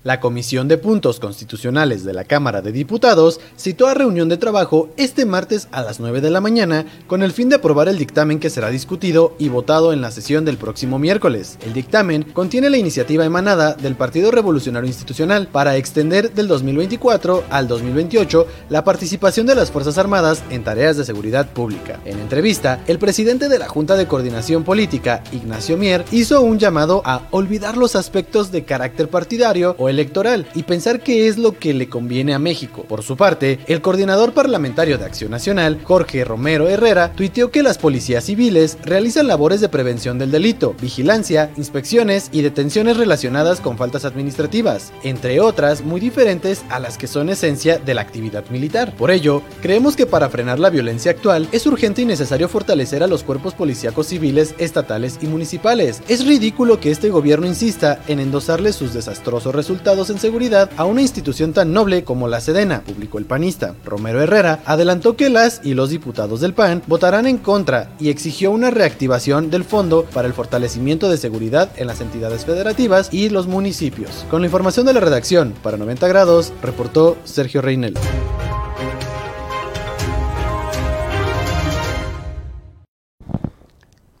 [0.04, 4.90] La Comisión de Puntos Constitucionales de la Cámara de Diputados citó a reunión de trabajo
[4.98, 8.38] este martes a las 9 de la mañana con el fin de aprobar el dictamen
[8.38, 11.56] que será discutido y votado en la sesión del próximo miércoles.
[11.64, 17.66] El dictamen contiene la iniciativa emanada del Partido Revolucionario Institucional para extender del 2024 al
[17.66, 21.98] 2028 la participación de las Fuerzas Armadas en tareas de seguridad pública.
[22.04, 27.00] En entrevista, el presidente de la Junta de Coordinación Política, Ignacio Mier, hizo un llamado
[27.06, 31.72] a olvidar los aspectos de carácter partidario o electoral y pensar qué es lo que
[31.72, 32.84] le conviene a México.
[32.88, 37.78] Por su parte, el coordinador parlamentario de Acción Nacional, Jorge Romero Herrera, tuiteó que las
[37.78, 44.04] policías civiles realizan labores de prevención del delito, vigilancia, inspecciones y detenciones relacionadas con faltas
[44.04, 48.94] administrativas, entre otras muy diferentes a las que son esencia de la actividad militar.
[48.96, 53.06] Por ello, creemos que para frenar la violencia actual es urgente y necesario fortalecer a
[53.06, 56.02] los cuerpos policíacos civiles, estatales y municipales.
[56.08, 61.02] Es ridículo que este gobierno insista en endosarle sus desastrosos resultados en seguridad a una
[61.02, 63.74] institución tan noble como la Sedena, publicó el panista.
[63.84, 68.50] Romero Herrera adelantó que las y los diputados del PAN votarán en contra y exigió
[68.50, 73.46] una reactivación del fondo para el fortalecimiento de seguridad en las entidades federativas y los
[73.46, 74.24] municipios.
[74.30, 77.94] Con la información de la redacción, para 90 grados, reportó Sergio Reinel.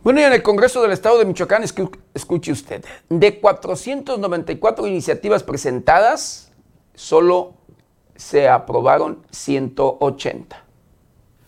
[0.04, 6.52] Bueno, y en el Congreso del Estado de Michoacán, escuche usted, de 494 iniciativas presentadas,
[6.94, 7.54] solo
[8.14, 10.63] se aprobaron 180.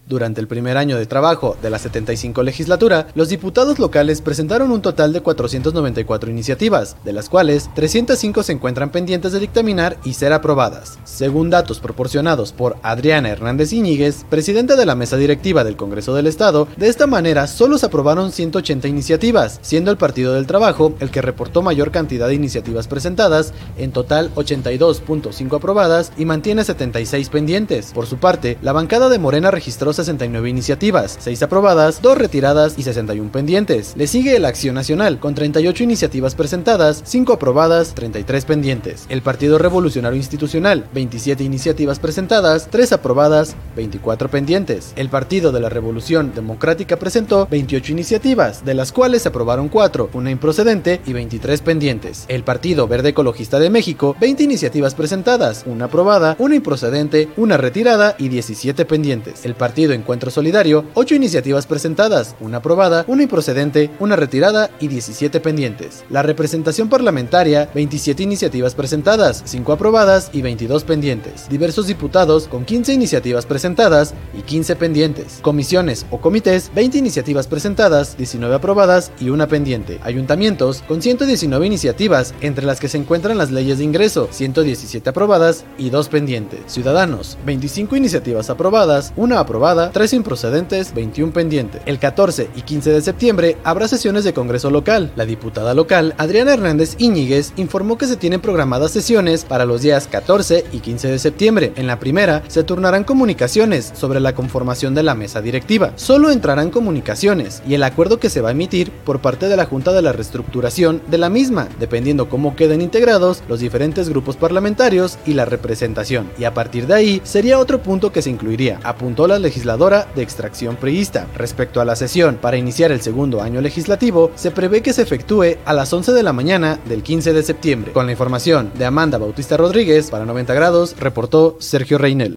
[0.09, 4.81] Durante el primer año de trabajo de la 75 legislatura, los diputados locales presentaron un
[4.81, 10.33] total de 494 iniciativas, de las cuales 305 se encuentran pendientes de dictaminar y ser
[10.33, 11.01] aprobadas.
[11.03, 16.29] Según datos proporcionados por Adriana Hernández Iñiguez, presidenta de la mesa directiva del Congreso del
[16.29, 21.11] Estado, de esta manera solo se aprobaron 180 iniciativas, siendo el Partido del Trabajo el
[21.11, 27.91] que reportó mayor cantidad de iniciativas presentadas, en total 82.5 aprobadas y mantiene 76 pendientes.
[27.93, 32.83] Por su parte, la bancada de Morena registró 69 iniciativas, 6 aprobadas, 2 retiradas y
[32.83, 33.95] 61 pendientes.
[33.97, 39.07] Le sigue la Acción Nacional, con 38 iniciativas presentadas, 5 aprobadas, 33 pendientes.
[39.09, 44.93] El Partido Revolucionario Institucional, 27 iniciativas presentadas, 3 aprobadas, 24 pendientes.
[44.97, 50.11] El Partido de la Revolución Democrática presentó 28 iniciativas, de las cuales se aprobaron 4,
[50.13, 52.25] una improcedente y 23 pendientes.
[52.29, 58.15] El Partido Verde Ecologista de México, 20 iniciativas presentadas, una aprobada, una improcedente, una retirada
[58.19, 59.45] y 17 pendientes.
[59.45, 65.41] El Partido Encuentro Solidario, 8 iniciativas presentadas, una aprobada, una improcedente, una retirada y 17
[65.41, 66.05] pendientes.
[66.11, 71.49] La representación parlamentaria, 27 iniciativas presentadas, 5 aprobadas y 22 pendientes.
[71.49, 75.39] Diversos diputados con 15 iniciativas presentadas y 15 pendientes.
[75.43, 80.01] Comisiones o comités, 20 iniciativas presentadas, 19 aprobadas y una pendiente.
[80.03, 85.65] Ayuntamientos con 119 iniciativas, entre las que se encuentran las leyes de ingreso, 117 aprobadas
[85.79, 86.61] y 2 pendientes.
[86.67, 91.83] Ciudadanos, 25 iniciativas aprobadas, una aprobada 3 improcedentes, 21 pendientes.
[91.87, 95.13] El 14 y 15 de septiembre habrá sesiones de Congreso local.
[95.17, 100.09] La diputada local, Adriana Hernández Iñiguez, informó que se tienen programadas sesiones para los días
[100.09, 101.73] 14 y 15 de septiembre.
[101.77, 105.93] En la primera, se turnarán comunicaciones sobre la conformación de la mesa directiva.
[105.97, 109.67] Solo entrarán comunicaciones y el acuerdo que se va a emitir por parte de la
[109.67, 115.19] Junta de la Reestructuración de la misma, dependiendo cómo queden integrados los diferentes grupos parlamentarios
[115.27, 116.31] y la representación.
[116.39, 120.23] Y a partir de ahí, sería otro punto que se incluiría, apuntó la legislación de
[120.23, 121.27] extracción priista.
[121.35, 125.57] Respecto a la sesión para iniciar el segundo año legislativo, se prevé que se efectúe
[125.65, 127.93] a las 11 de la mañana del 15 de septiembre.
[127.93, 132.37] Con la información de Amanda Bautista Rodríguez, para 90 grados, reportó Sergio Reinel.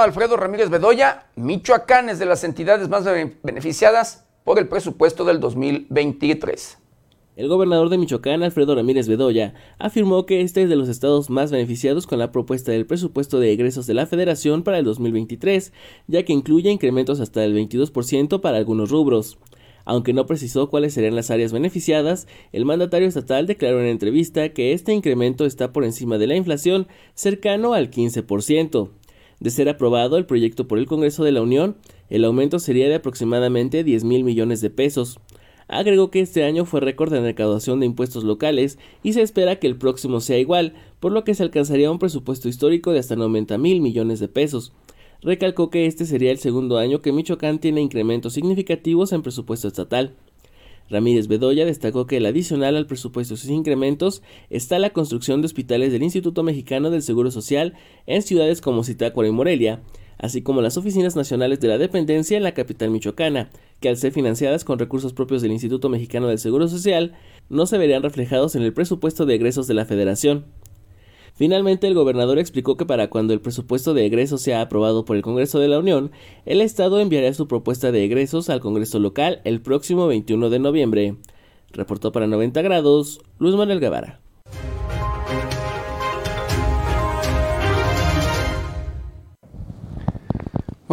[0.00, 3.04] Alfredo Ramírez Bedoya, Michoacán es de las entidades más
[3.42, 6.78] beneficiadas por el presupuesto del 2023.
[7.34, 11.50] El gobernador de Michoacán, Alfredo Ramírez Bedoya, afirmó que este es de los estados más
[11.50, 15.72] beneficiados con la propuesta del presupuesto de egresos de la Federación para el 2023,
[16.08, 19.38] ya que incluye incrementos hasta el 22% para algunos rubros.
[19.86, 24.74] Aunque no precisó cuáles serían las áreas beneficiadas, el mandatario estatal declaró en entrevista que
[24.74, 28.90] este incremento está por encima de la inflación, cercano al 15%.
[29.40, 31.78] De ser aprobado el proyecto por el Congreso de la Unión,
[32.10, 35.18] el aumento sería de aproximadamente 10 mil millones de pesos.
[35.72, 39.66] Agregó que este año fue récord en recaudación de impuestos locales y se espera que
[39.66, 43.56] el próximo sea igual, por lo que se alcanzaría un presupuesto histórico de hasta 90
[43.56, 44.74] mil millones de pesos.
[45.22, 50.14] Recalcó que este sería el segundo año que Michoacán tiene incrementos significativos en presupuesto estatal.
[50.90, 55.90] Ramírez Bedoya destacó que el adicional al presupuesto sus incrementos está la construcción de hospitales
[55.90, 57.72] del Instituto Mexicano del Seguro Social
[58.06, 59.80] en ciudades como Zitácuaro y Morelia,
[60.22, 63.50] así como las oficinas nacionales de la dependencia en la capital michoacana,
[63.80, 67.12] que al ser financiadas con recursos propios del Instituto Mexicano del Seguro Social,
[67.50, 70.46] no se verían reflejados en el presupuesto de egresos de la Federación.
[71.34, 75.22] Finalmente, el gobernador explicó que para cuando el presupuesto de egresos sea aprobado por el
[75.22, 76.12] Congreso de la Unión,
[76.46, 81.16] el Estado enviará su propuesta de egresos al Congreso local el próximo 21 de noviembre.
[81.72, 84.21] Reportó para 90 grados Luis Manuel Guevara.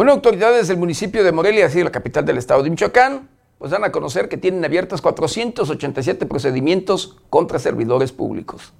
[0.00, 3.28] Bueno, autoridades del municipio de Morelia, así la capital del estado de Michoacán,
[3.58, 8.72] pues dan a conocer que tienen abiertas 487 procedimientos contra servidores públicos.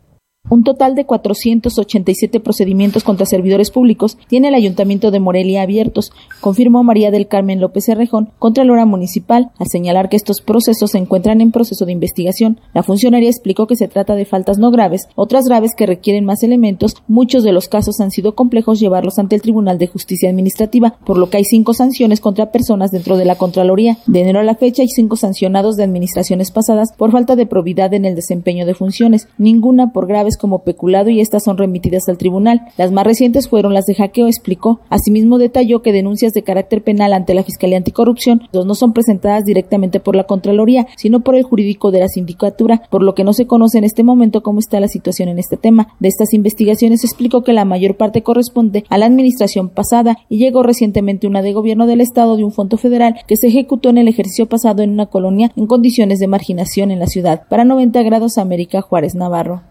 [0.49, 6.83] Un total de 487 procedimientos contra servidores públicos tiene el Ayuntamiento de Morelia abiertos, confirmó
[6.83, 11.53] María del Carmen López Cerrejón, Contralora Municipal, al señalar que estos procesos se encuentran en
[11.53, 12.59] proceso de investigación.
[12.75, 16.43] La funcionaria explicó que se trata de faltas no graves, otras graves que requieren más
[16.43, 16.97] elementos.
[17.07, 21.19] Muchos de los casos han sido complejos llevarlos ante el Tribunal de Justicia Administrativa, por
[21.19, 23.99] lo que hay cinco sanciones contra personas dentro de la Contraloría.
[24.07, 27.95] De enero a la fecha hay cinco sancionados de administraciones pasadas por falta de probidad
[27.95, 32.19] en el desempeño de funciones, ninguna por graves como peculado y estas son remitidas al
[32.19, 32.63] tribunal.
[32.77, 34.81] Las más recientes fueron las de hackeo, explicó.
[34.89, 40.01] Asimismo detalló que denuncias de carácter penal ante la Fiscalía Anticorrupción no son presentadas directamente
[40.01, 43.47] por la Contraloría, sino por el jurídico de la sindicatura, por lo que no se
[43.47, 45.95] conoce en este momento cómo está la situación en este tema.
[45.99, 50.63] De estas investigaciones explicó que la mayor parte corresponde a la administración pasada y llegó
[50.63, 54.09] recientemente una de gobierno del estado de un fondo federal que se ejecutó en el
[54.09, 57.43] ejercicio pasado en una colonia en condiciones de marginación en la ciudad.
[57.49, 59.63] Para 90 grados América Juárez Navarro.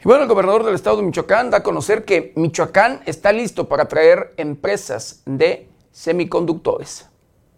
[0.00, 3.68] Y bueno, el gobernador del estado de Michoacán da a conocer que Michoacán está listo
[3.68, 7.08] para traer empresas de semiconductores.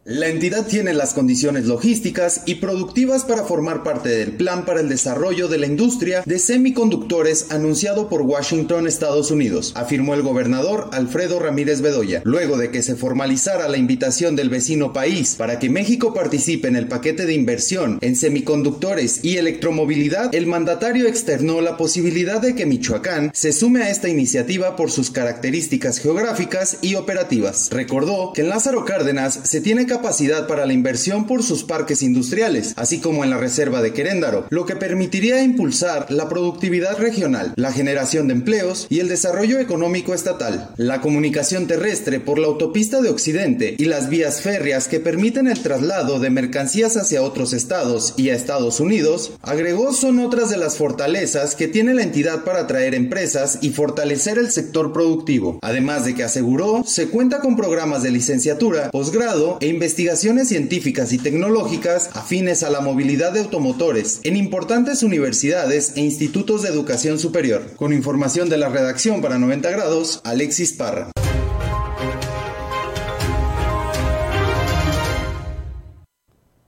[0.06, 4.88] La entidad tiene las condiciones logísticas y productivas para formar parte del plan para el
[4.88, 11.38] desarrollo de la industria de semiconductores anunciado por Washington, Estados Unidos, afirmó el gobernador Alfredo
[11.38, 16.14] Ramírez Bedoya, luego de que se formalizara la invitación del vecino país para que México
[16.14, 22.40] participe en el paquete de inversión en semiconductores y electromovilidad, el mandatario externó la posibilidad
[22.40, 27.68] de que Michoacán se sume a esta iniciativa por sus características geográficas y operativas.
[27.70, 32.74] Recordó que en Lázaro Cárdenas se tiene capacidad para la inversión por sus parques industriales,
[32.76, 37.72] así como en la reserva de Queréndaro, lo que permitiría impulsar la productividad regional, la
[37.72, 40.70] generación de empleos y el desarrollo económico estatal.
[40.76, 45.60] La comunicación terrestre por la autopista de Occidente y las vías férreas que permiten el
[45.60, 50.76] traslado de mercancías hacia otros estados y a Estados Unidos, agregó son otras de las
[50.76, 56.14] fortalezas que tiene la entidad para atraer empresas y fortalecer el sector productivo, además de
[56.14, 62.62] que aseguró se cuenta con programas de licenciatura, posgrado e investigaciones científicas y tecnológicas afines
[62.62, 67.62] a la movilidad de automotores en importantes universidades e institutos de educación superior.
[67.76, 71.10] Con información de la redacción para 90 grados, Alexis Parra.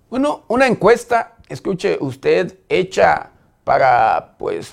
[0.08, 3.32] Bueno, una encuesta, escuche usted, hecha
[3.62, 4.70] para pues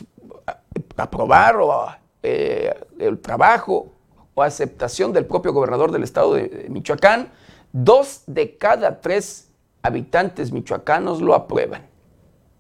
[0.96, 1.88] aprobar o,
[2.24, 3.92] eh, el trabajo
[4.34, 7.34] o aceptación del propio gobernador del estado de Michoacán,
[7.72, 9.52] Dos de cada tres
[9.82, 11.89] habitantes michoacanos lo aprueban.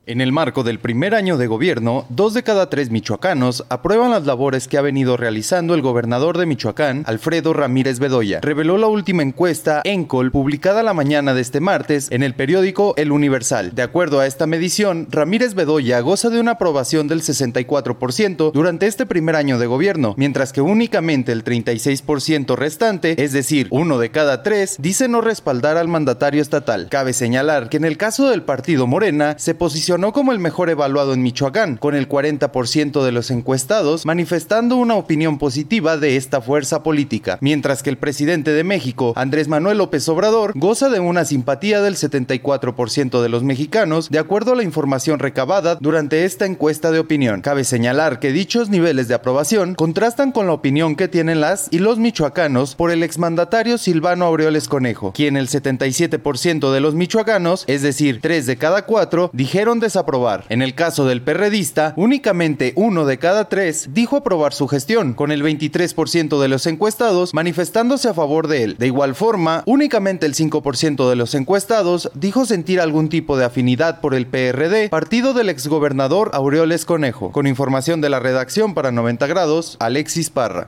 [0.10, 4.26] En el marco del primer año de gobierno, dos de cada tres michoacanos aprueban las
[4.26, 8.39] labores que ha venido realizando el gobernador de Michoacán, Alfredo Ramírez Bedoya.
[8.41, 13.12] Reveló la última encuesta ENCOL publicada la mañana de este martes en el periódico El
[13.12, 13.76] Universal.
[13.76, 19.05] De acuerdo a esta medición, Ramírez Bedoya goza de una aprobación del 64% durante este
[19.05, 24.41] primer año de gobierno, mientras que únicamente el 36% restante, es decir, uno de cada
[24.41, 26.88] tres, dice no respaldar al mandatario estatal.
[26.89, 30.70] Cabe señalar que en el caso del partido Morena se posiciona no como el mejor
[30.70, 36.41] evaluado en Michoacán, con el 40% de los encuestados manifestando una opinión positiva de esta
[36.41, 41.26] fuerza política, mientras que el presidente de México, Andrés Manuel López Obrador, goza de una
[41.26, 46.91] simpatía del 74% de los mexicanos, de acuerdo a la información recabada durante esta encuesta
[46.91, 47.41] de opinión.
[47.41, 51.80] Cabe señalar que dichos niveles de aprobación contrastan con la opinión que tienen las y
[51.80, 57.82] los michoacanos por el exmandatario Silvano Aureoles Conejo, quien el 77% de los michoacanos, es
[57.82, 60.46] decir, 3 de cada 4, dijeron de desaprobar.
[60.50, 65.32] En el caso del perredista, únicamente uno de cada tres dijo aprobar su gestión, con
[65.32, 68.76] el 23% de los encuestados manifestándose a favor de él.
[68.78, 74.00] De igual forma, únicamente el 5% de los encuestados dijo sentir algún tipo de afinidad
[74.00, 77.32] por el PRD, partido del exgobernador Aureoles Conejo.
[77.32, 80.68] Con información de la redacción para 90 grados, Alexis Parra.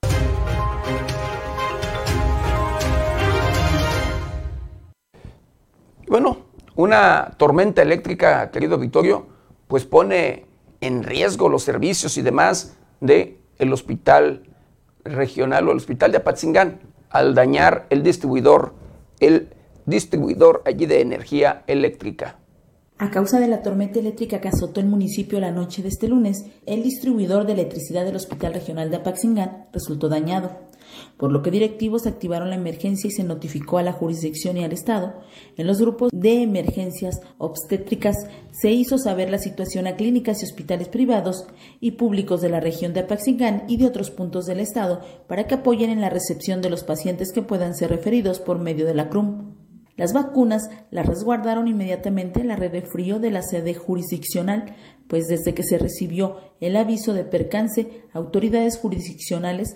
[6.07, 6.39] Bueno,
[6.75, 9.27] una tormenta eléctrica, querido Victorio,
[9.67, 10.45] pues pone
[10.81, 14.43] en riesgo los servicios y demás del el hospital
[15.03, 18.73] regional o el hospital de Apatzingán al dañar el distribuidor,
[19.19, 19.49] el
[19.85, 22.37] distribuidor allí de energía eléctrica.
[22.97, 26.45] A causa de la tormenta eléctrica que azotó el municipio la noche de este lunes,
[26.67, 30.51] el distribuidor de electricidad del Hospital Regional de Apaxingán resultó dañado,
[31.21, 34.73] por lo que directivos activaron la emergencia y se notificó a la jurisdicción y al
[34.73, 35.13] Estado.
[35.55, 38.15] En los grupos de emergencias obstétricas
[38.51, 41.45] se hizo saber la situación a clínicas y hospitales privados
[41.79, 45.53] y públicos de la región de Apaxingán y de otros puntos del Estado para que
[45.53, 49.07] apoyen en la recepción de los pacientes que puedan ser referidos por medio de la
[49.07, 49.53] CRUM.
[49.97, 54.75] Las vacunas las resguardaron inmediatamente en la red de frío de la sede jurisdiccional,
[55.07, 59.75] pues desde que se recibió el aviso de percance, autoridades jurisdiccionales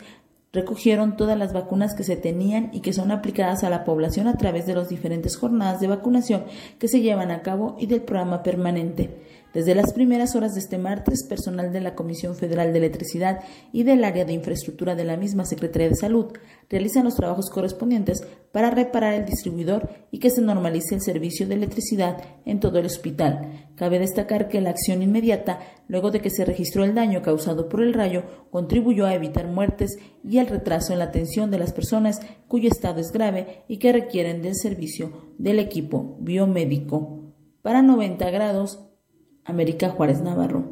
[0.55, 4.37] recogieron todas las vacunas que se tenían y que son aplicadas a la población a
[4.37, 6.45] través de las diferentes jornadas de vacunación
[6.79, 9.19] que se llevan a cabo y del programa permanente.
[9.55, 13.39] Desde las primeras horas de este martes, personal de la Comisión Federal de Electricidad
[13.71, 16.25] y del área de infraestructura de la misma Secretaría de Salud
[16.69, 21.55] realizan los trabajos correspondientes para reparar el distribuidor y que se normalice el servicio de
[21.55, 23.69] electricidad en todo el hospital.
[23.75, 27.81] Cabe destacar que la acción inmediata, luego de que se registró el daño causado por
[27.81, 32.19] el rayo, contribuyó a evitar muertes y al retraso en la atención de las personas
[32.49, 37.21] cuyo estado es grave y que requieren del servicio del equipo biomédico.
[37.61, 38.84] Para 90 grados,
[39.45, 40.63] América Juárez Navarro.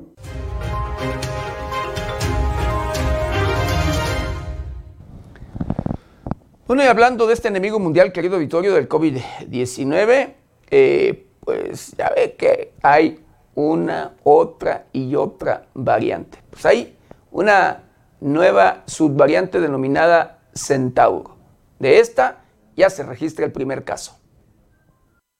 [6.65, 10.33] Bueno, y hablando de este enemigo mundial, querido Vittorio, del COVID-19,
[10.71, 13.19] eh, pues ya ve que hay
[13.53, 16.39] una, otra y otra variante.
[16.49, 16.97] Pues hay
[17.31, 17.83] una
[18.21, 21.35] nueva subvariante denominada Centauro.
[21.77, 22.43] De esta
[22.75, 24.17] ya se registra el primer caso.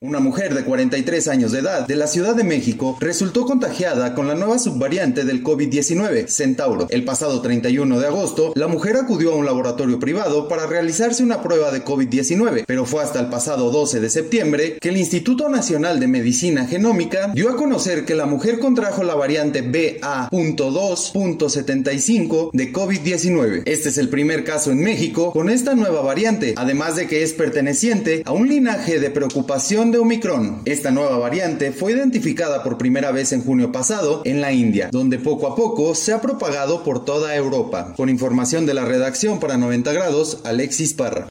[0.04, 4.28] Una mujer de 43 años de edad de la Ciudad de México resultó contagiada con
[4.28, 6.88] la nueva subvariante del COVID-19, Centauro.
[6.89, 11.41] El pasado 31 de agosto, la mujer acudió a un laboratorio privado para realizarse una
[11.41, 16.01] prueba de COVID-19, pero fue hasta el pasado 12 de septiembre que el Instituto Nacional
[16.01, 23.62] de Medicina Genómica dio a conocer que la mujer contrajo la variante BA.2.75 de COVID-19.
[23.64, 27.32] Este es el primer caso en México con esta nueva variante, además de que es
[27.32, 30.64] perteneciente a un linaje de preocupación de Omicron.
[30.66, 35.20] Esta nueva variante fue identificada por primera vez en junio pasado en la India, donde
[35.20, 37.94] poco a poco se ha propagado por toda Europa.
[37.96, 41.28] Con información de la redacción para 90 grados, Alexis Parra.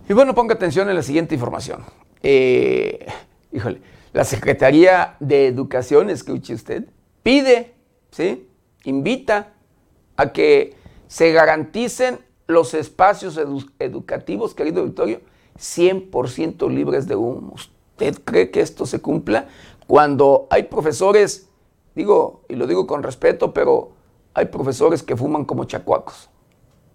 [0.08, 1.84] Y bueno, ponga atención en la siguiente información.
[2.22, 3.04] Eh,
[3.52, 3.82] híjole,
[4.14, 6.86] la Secretaría de Educación, escuche usted,
[7.22, 7.74] pide,
[8.12, 8.48] ¿sí?
[8.84, 9.52] Invita
[10.16, 10.74] a que
[11.06, 13.38] se garanticen los espacios
[13.78, 15.20] educativos, querido Victorio,
[15.58, 17.52] 100% libres de humo.
[17.54, 19.48] ¿Usted cree que esto se cumpla?
[19.86, 21.50] Cuando hay profesores,
[21.94, 23.90] digo, y lo digo con respeto, pero
[24.32, 26.30] hay profesores que fuman como chacuacos.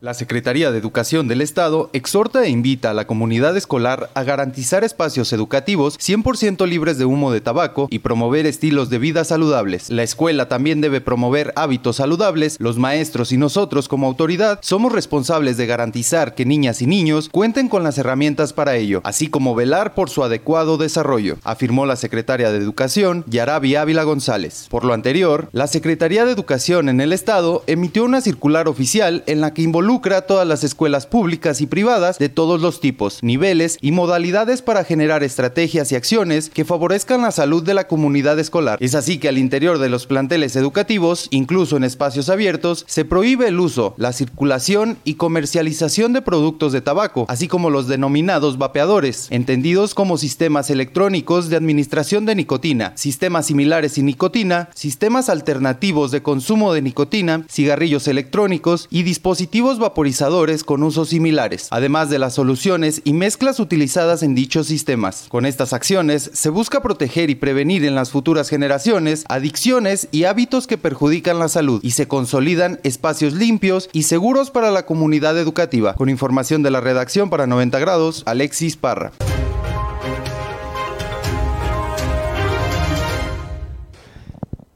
[0.04, 4.84] La Secretaría de Educación del Estado exhorta e invita a la comunidad escolar a garantizar
[4.84, 9.90] espacios educativos 100% libres de humo de tabaco y promover estilos de vida saludables.
[9.90, 12.58] La escuela también debe promover hábitos saludables.
[12.60, 17.70] Los maestros y nosotros como autoridad somos responsables de garantizar que niñas y niños cuenten
[17.70, 22.52] con las herramientas para ello, así como velar por su adecuado desarrollo, afirmó la secretaria
[22.52, 24.68] de Educación, Yarabi Ávila González.
[24.70, 29.40] Por lo anterior, la Secretaría de Educación en el Estado emitió una circular oficial en
[29.40, 33.20] la que involucra involucra a todas las escuelas públicas y privadas de todos los tipos,
[33.22, 38.40] niveles y modalidades para generar estrategias y acciones que favorezcan la salud de la comunidad
[38.40, 38.80] escolar.
[38.82, 43.50] Es así que al interior de los planteles educativos, incluso en espacios abiertos, se prohíbe
[43.50, 49.28] el uso, la circulación y comercialización de productos de tabaco, así como los denominados vapeadores,
[49.30, 56.24] entendidos como sistemas electrónicos de administración de nicotina, sistemas similares sin nicotina, sistemas alternativos de
[56.24, 63.02] consumo de nicotina, cigarrillos electrónicos y dispositivos vaporizadores con usos similares, además de las soluciones
[63.04, 65.26] y mezclas utilizadas en dichos sistemas.
[65.30, 70.68] Con estas acciones se busca proteger y prevenir en las futuras generaciones adicciones y hábitos
[70.68, 75.94] que perjudican la salud y se consolidan espacios limpios y seguros para la comunidad educativa.
[75.96, 79.12] Con información de la redacción para 90 grados, Alexis Parra.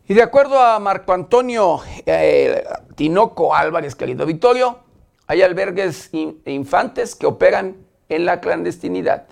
[0.10, 2.64] Y de acuerdo a Marco Antonio eh,
[2.96, 4.80] Tinoco Álvarez, querido Victorio,
[5.28, 6.10] hay albergues
[6.46, 7.76] infantes que operan
[8.10, 9.28] en la clandestinidad.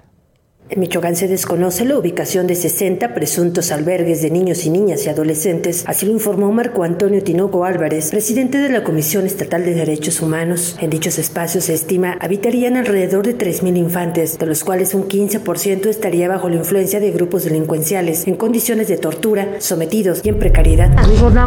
[0.67, 5.09] En Michoacán se desconoce la ubicación de 60 presuntos albergues de niños y niñas y
[5.09, 10.23] adolescentes, así lo informó Marco Antonio Tinoco Álvarez, presidente de la Comisión Estatal de Derechos
[10.23, 10.75] Humanos.
[10.81, 15.85] En dichos espacios se estima habitarían alrededor de 3.000 infantes, de los cuales un 15%
[15.85, 20.91] estaría bajo la influencia de grupos delincuenciales, en condiciones de tortura, sometidos y en precariedad.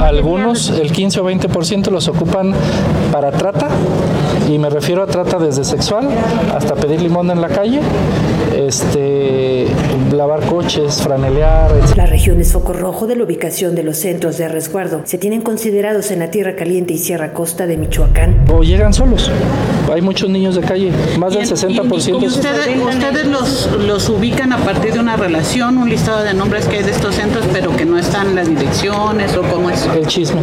[0.01, 2.55] Algunos, el 15 o 20% los ocupan
[3.11, 3.69] para trata,
[4.49, 6.09] y me refiero a trata desde sexual
[6.55, 7.81] hasta pedir limón en la calle.
[8.59, 9.67] Este,
[10.13, 11.71] lavar coches, franelear.
[11.97, 15.03] La región es foco rojo de la ubicación de los centros de resguardo.
[15.05, 18.47] Se tienen considerados en la Tierra Caliente y Sierra Costa de Michoacán.
[18.53, 19.31] O llegan solos.
[19.93, 20.91] Hay muchos niños de calle,
[21.21, 22.21] más del 60%.
[22.21, 26.67] ¿Y ustedes, ustedes los, los ubican a partir de una relación, un listado de nombres
[26.67, 29.87] que hay de estos centros, pero que no están las direcciones o cómo es?
[29.87, 30.41] El chisme.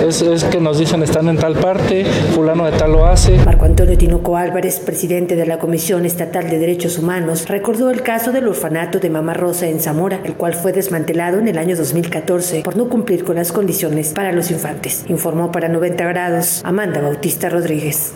[0.00, 3.36] Es, que nos dicen están en tal parte, fulano de tal lo hace.
[3.44, 8.32] Marco Antonio Tinuco Álvarez, presidente de la Comisión Estatal de Derechos Humanos, recordó el caso
[8.32, 12.62] del orfanato de Mamá Rosa en Zamora, el cual fue desmantelado en el año 2014
[12.62, 15.04] por no cumplir con las condiciones para los infantes.
[15.08, 18.14] Informó para 90 grados Amanda Bautista Rodríguez.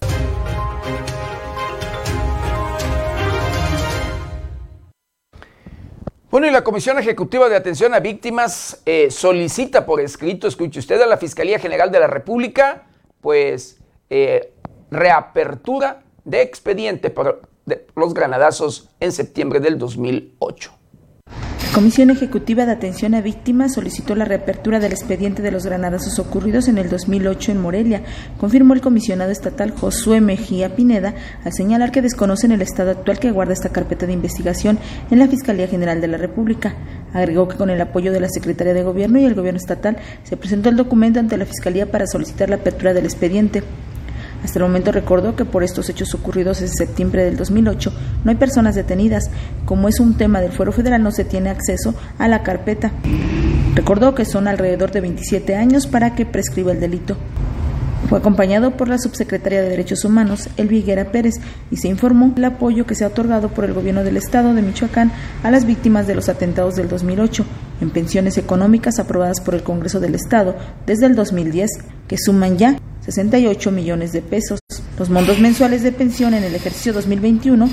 [6.34, 11.00] Bueno, y la Comisión Ejecutiva de Atención a Víctimas eh, solicita por escrito, escuche usted,
[11.00, 12.88] a la Fiscalía General de la República,
[13.20, 13.78] pues,
[14.10, 14.52] eh,
[14.90, 17.42] reapertura de expediente por
[17.94, 20.72] los granadazos en septiembre del 2008.
[21.74, 26.68] Comisión Ejecutiva de Atención a Víctimas solicitó la reapertura del expediente de los granadazos ocurridos
[26.68, 28.02] en el 2008 en Morelia,
[28.38, 33.32] confirmó el comisionado estatal Josué Mejía Pineda al señalar que desconocen el estado actual que
[33.32, 34.78] guarda esta carpeta de investigación
[35.10, 36.76] en la Fiscalía General de la República.
[37.12, 40.36] Agregó que con el apoyo de la Secretaría de Gobierno y el Gobierno estatal se
[40.36, 43.64] presentó el documento ante la Fiscalía para solicitar la apertura del expediente.
[44.44, 47.92] Hasta el momento recordó que por estos hechos ocurridos en septiembre del 2008
[48.24, 49.30] no hay personas detenidas.
[49.64, 52.92] Como es un tema del fuero federal no se tiene acceso a la carpeta.
[53.74, 57.16] Recordó que son alrededor de 27 años para que prescriba el delito.
[58.08, 61.36] Fue acompañado por la subsecretaria de Derechos Humanos, Elviguera Pérez,
[61.70, 64.60] y se informó el apoyo que se ha otorgado por el gobierno del Estado de
[64.60, 65.10] Michoacán
[65.42, 67.46] a las víctimas de los atentados del 2008
[67.80, 70.54] en pensiones económicas aprobadas por el Congreso del Estado
[70.86, 71.70] desde el 2010,
[72.06, 74.60] que suman ya 68 millones de pesos.
[74.98, 77.68] Los montos mensuales de pensión en el ejercicio 2021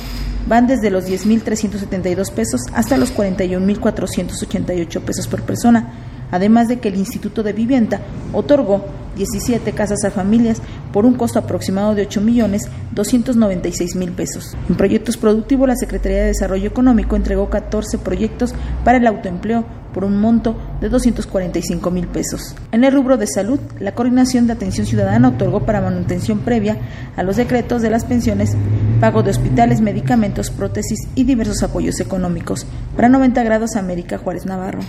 [0.48, 5.94] van desde los 10.372 pesos hasta los 41.488 pesos por persona,
[6.32, 8.02] además de que el Instituto de Vivienda
[8.34, 14.56] otorgó 17 casas a familias por un costo aproximado de 8 millones 296 mil pesos.
[14.70, 18.54] En proyectos productivos, la Secretaría de Desarrollo Económico entregó 14 proyectos
[18.84, 22.56] para el autoempleo por un monto de 245 mil pesos.
[22.72, 26.78] En el rubro de salud, la Coordinación de Atención Ciudadana otorgó para manutención previa
[27.16, 28.56] a los decretos de las pensiones,
[29.00, 32.66] pago de hospitales, medicamentos, prótesis y diversos apoyos económicos.
[32.96, 34.80] Para 90 grados, América Juárez Navarro.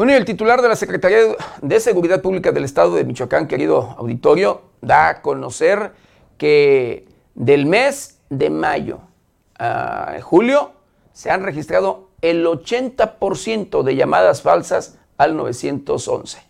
[0.00, 1.18] Bueno, y el titular de la Secretaría
[1.60, 5.92] de Seguridad Pública del Estado de Michoacán, querido auditorio, da a conocer
[6.38, 9.00] que del mes de mayo
[9.58, 10.72] a julio
[11.12, 16.49] se han registrado el 80% de llamadas falsas al 911.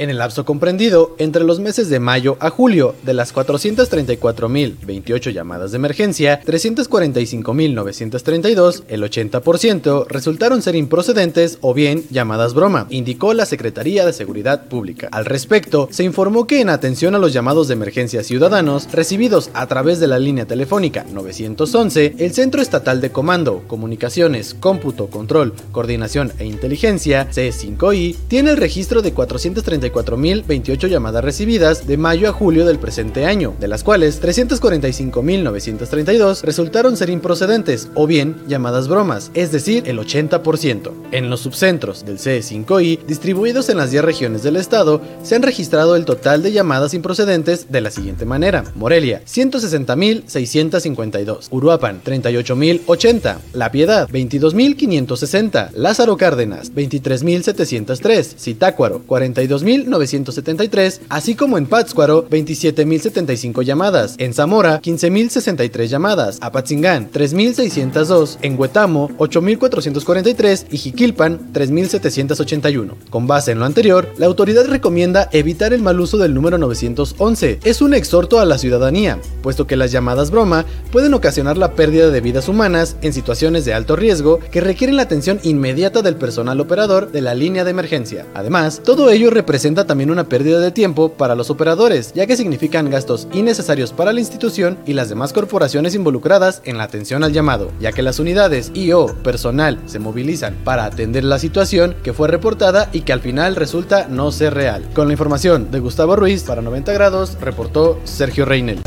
[0.00, 5.72] En el lapso comprendido entre los meses de mayo a julio, de las 434.028 llamadas
[5.72, 14.06] de emergencia, 345.932, el 80%, resultaron ser improcedentes o bien llamadas broma, indicó la Secretaría
[14.06, 15.10] de Seguridad Pública.
[15.12, 19.66] Al respecto, se informó que en atención a los llamados de emergencia ciudadanos recibidos a
[19.66, 26.32] través de la línea telefónica 911, el Centro Estatal de Comando, Comunicaciones, Cómputo, Control, Coordinación
[26.38, 32.66] e Inteligencia, C5I, tiene el registro de 434 4.028 llamadas recibidas de mayo a julio
[32.66, 39.52] del presente año, de las cuales 345.932 resultaron ser improcedentes o bien llamadas bromas, es
[39.52, 40.92] decir, el 80%.
[41.12, 45.96] En los subcentros del CE5I, distribuidos en las 10 regiones del estado, se han registrado
[45.96, 48.64] el total de llamadas improcedentes de la siguiente manera.
[48.74, 51.48] Morelia, 160.652.
[51.50, 53.36] Uruapan, 38.080.
[53.52, 55.70] La Piedad, 22.560.
[55.74, 58.38] Lázaro Cárdenas, 23.703.
[58.38, 68.38] Zitácuaro, 42.000 973, así como en Pátzcuaro 27.075 llamadas, en Zamora 15.063 llamadas, Apatzingán 3.602,
[68.42, 72.94] en Huetamo 8.443 y Jiquilpan 3.781.
[73.10, 77.60] Con base en lo anterior, la autoridad recomienda evitar el mal uso del número 911.
[77.64, 82.10] Es un exhorto a la ciudadanía, puesto que las llamadas broma pueden ocasionar la pérdida
[82.10, 86.60] de vidas humanas en situaciones de alto riesgo que requieren la atención inmediata del personal
[86.60, 88.26] operador de la línea de emergencia.
[88.34, 92.90] Además, todo ello representa también una pérdida de tiempo para los operadores, ya que significan
[92.90, 97.70] gastos innecesarios para la institución y las demás corporaciones involucradas en la atención al llamado,
[97.80, 102.28] ya que las unidades y o personal se movilizan para atender la situación que fue
[102.28, 104.88] reportada y que al final resulta no ser real.
[104.94, 108.80] Con la información de Gustavo Ruiz para 90 grados, reportó Sergio Reinel.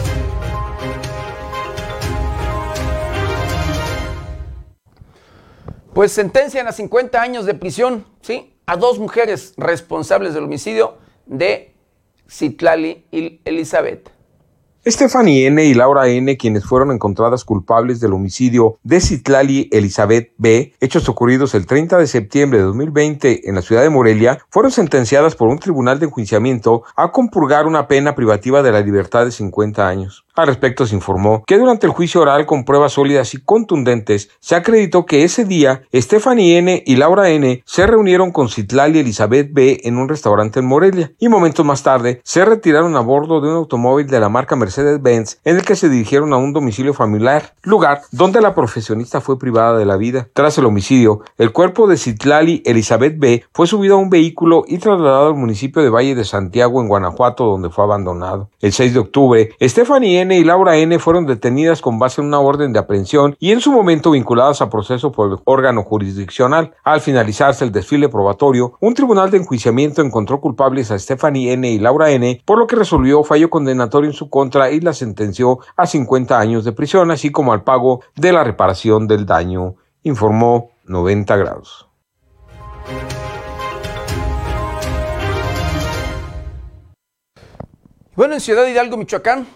[5.94, 8.53] Pues sentencian a 50 años de prisión, ¿sí?
[8.66, 11.74] A dos mujeres responsables del homicidio de
[12.30, 14.14] Citlali y Elizabeth.
[14.86, 15.64] Stephanie N.
[15.64, 21.56] y Laura N., quienes fueron encontradas culpables del homicidio de Citlali Elizabeth B., hechos ocurridos
[21.56, 25.60] el 30 de septiembre de 2020 en la ciudad de Morelia, fueron sentenciadas por un
[25.60, 30.23] tribunal de enjuiciamiento a compurgar una pena privativa de la libertad de 50 años.
[30.36, 34.56] Al respecto se informó que durante el juicio oral con pruebas sólidas y contundentes se
[34.56, 36.82] acreditó que ese día Stephanie N.
[36.88, 37.62] y Laura N.
[37.68, 39.82] se reunieron con Citlali Elizabeth B.
[39.84, 43.58] en un restaurante en Morelia y momentos más tarde se retiraron a bordo de un
[43.58, 48.02] automóvil de la marca Mercedes-Benz en el que se dirigieron a un domicilio familiar, lugar
[48.12, 50.30] donde la profesionista fue privada de la vida.
[50.34, 53.46] Tras el homicidio, el cuerpo de Citlali Elizabeth B.
[53.54, 57.46] fue subido a un vehículo y trasladado al municipio de Valle de Santiago en Guanajuato
[57.46, 58.50] donde fue abandonado.
[58.60, 60.23] El 6 de octubre, Stephanie N.
[60.32, 60.98] y Laura N.
[61.00, 64.70] fueron detenidas con base en una orden de aprehensión y en su momento vinculadas a
[64.70, 66.74] proceso por el órgano jurisdiccional.
[66.84, 71.70] Al finalizarse el desfile probatorio, un tribunal de enjuiciamiento encontró culpables a Stephanie N.
[71.70, 75.60] y Laura N., por lo que resolvió fallo condenatorio en su contra y la sentenció
[75.76, 80.72] a 50 años de prisión, así como al pago de la reparación del daño, informó
[80.86, 81.90] 90 grados.
[88.16, 89.48] Bueno, en Ciudad Hidalgo, Michoacán,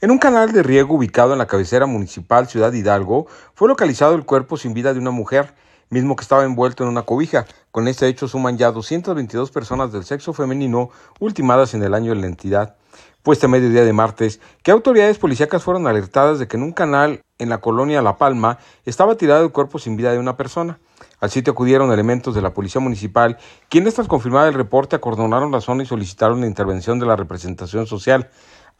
[0.00, 4.24] En un canal de riego ubicado en la cabecera municipal Ciudad Hidalgo fue localizado el
[4.24, 5.54] cuerpo sin vida de una mujer,
[5.90, 7.46] mismo que estaba envuelto en una cobija.
[7.72, 12.20] Con este hecho suman ya 222 personas del sexo femenino ultimadas en el año de
[12.20, 12.76] la entidad.
[13.24, 17.20] Puesta a mediodía de martes, que autoridades policíacas fueron alertadas de que en un canal
[17.38, 20.78] en la colonia La Palma estaba tirado el cuerpo sin vida de una persona.
[21.18, 23.36] Al sitio acudieron elementos de la Policía Municipal,
[23.68, 27.88] quienes tras confirmar el reporte acordonaron la zona y solicitaron la intervención de la representación
[27.88, 28.30] social.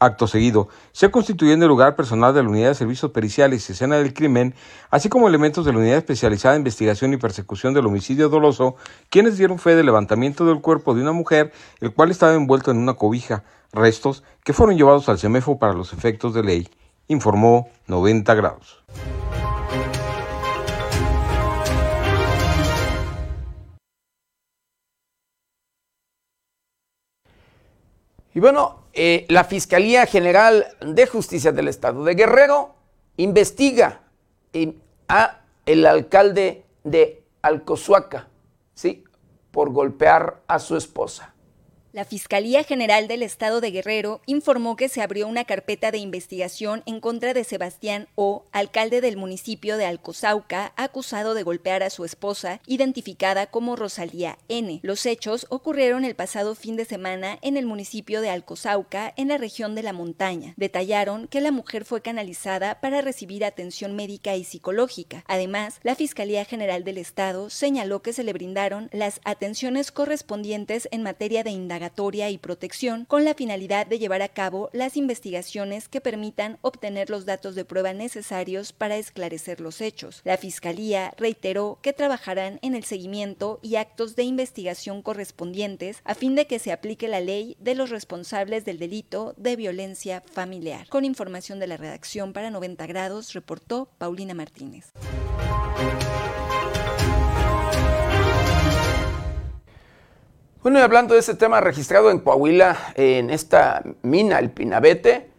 [0.01, 3.73] Acto seguido, se constituyó en el lugar personal de la Unidad de Servicios Periciales y
[3.73, 4.55] Escena del Crimen,
[4.89, 8.77] así como elementos de la Unidad Especializada en Investigación y Persecución del Homicidio Doloso,
[9.09, 12.77] quienes dieron fe del levantamiento del cuerpo de una mujer, el cual estaba envuelto en
[12.77, 13.43] una cobija,
[13.73, 16.69] restos que fueron llevados al CEMEFO para los efectos de ley,
[17.09, 18.81] informó 90 grados.
[28.33, 32.75] Y bueno, eh, la Fiscalía General de Justicia del Estado de Guerrero
[33.17, 34.01] investiga
[35.07, 38.27] a el alcalde de Alcozuaca,
[38.73, 39.03] ¿sí?
[39.51, 41.33] Por golpear a su esposa.
[41.91, 46.83] La Fiscalía General del Estado de Guerrero informó que se abrió una carpeta de investigación
[46.85, 52.05] en contra de Sebastián O, alcalde del municipio de Alcozauca, acusado de golpear a su
[52.05, 54.79] esposa, identificada como Rosalía N.
[54.83, 59.39] Los hechos ocurrieron el pasado fin de semana en el municipio de Alcozauca, en la
[59.39, 60.53] región de la montaña.
[60.57, 65.23] Detallaron que la mujer fue canalizada para recibir atención médica y psicológica.
[65.27, 71.01] Además, la Fiscalía General del Estado señaló que se le brindaron las atenciones correspondientes en
[71.01, 71.78] materia de indagación
[72.29, 77.25] y protección con la finalidad de llevar a cabo las investigaciones que permitan obtener los
[77.25, 80.21] datos de prueba necesarios para esclarecer los hechos.
[80.23, 86.35] La Fiscalía reiteró que trabajarán en el seguimiento y actos de investigación correspondientes a fin
[86.35, 90.87] de que se aplique la ley de los responsables del delito de violencia familiar.
[90.89, 94.91] Con información de la redacción para 90 grados, reportó Paulina Martínez.
[100.61, 105.29] Bueno, y hablando de ese tema registrado en Coahuila, en esta mina, el Pinabete,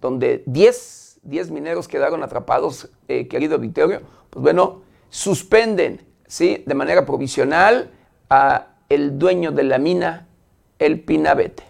[0.00, 4.00] donde 10, 10 mineros quedaron atrapados, eh, querido Vittorio,
[4.30, 6.64] pues bueno, suspenden, ¿sí?
[6.66, 7.90] De manera provisional
[8.30, 10.28] a el dueño de la mina,
[10.78, 11.69] el Pinabete.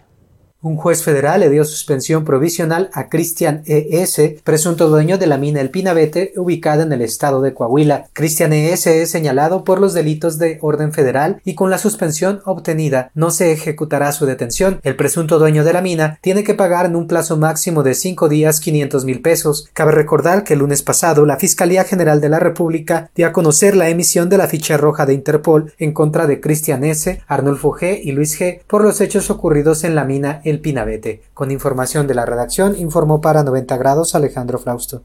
[0.63, 5.63] Un juez federal le dio suspensión provisional a Cristian E.S., presunto dueño de la mina
[5.63, 8.09] El Pinabete, ubicada en el estado de Coahuila.
[8.13, 9.01] Cristian E.S.
[9.01, 13.53] es señalado por los delitos de orden federal y con la suspensión obtenida no se
[13.53, 14.81] ejecutará su detención.
[14.83, 18.29] El presunto dueño de la mina tiene que pagar en un plazo máximo de cinco
[18.29, 19.71] días 500 mil pesos.
[19.73, 23.77] Cabe recordar que el lunes pasado la Fiscalía General de la República dio a conocer
[23.77, 27.99] la emisión de la ficha roja de Interpol en contra de Cristian S., Arnulfo G.
[28.05, 28.61] y Luis G.
[28.67, 31.23] por los hechos ocurridos en la mina el Pinabete.
[31.33, 35.03] Con información de la redacción, informó para 90 grados Alejandro Frausto.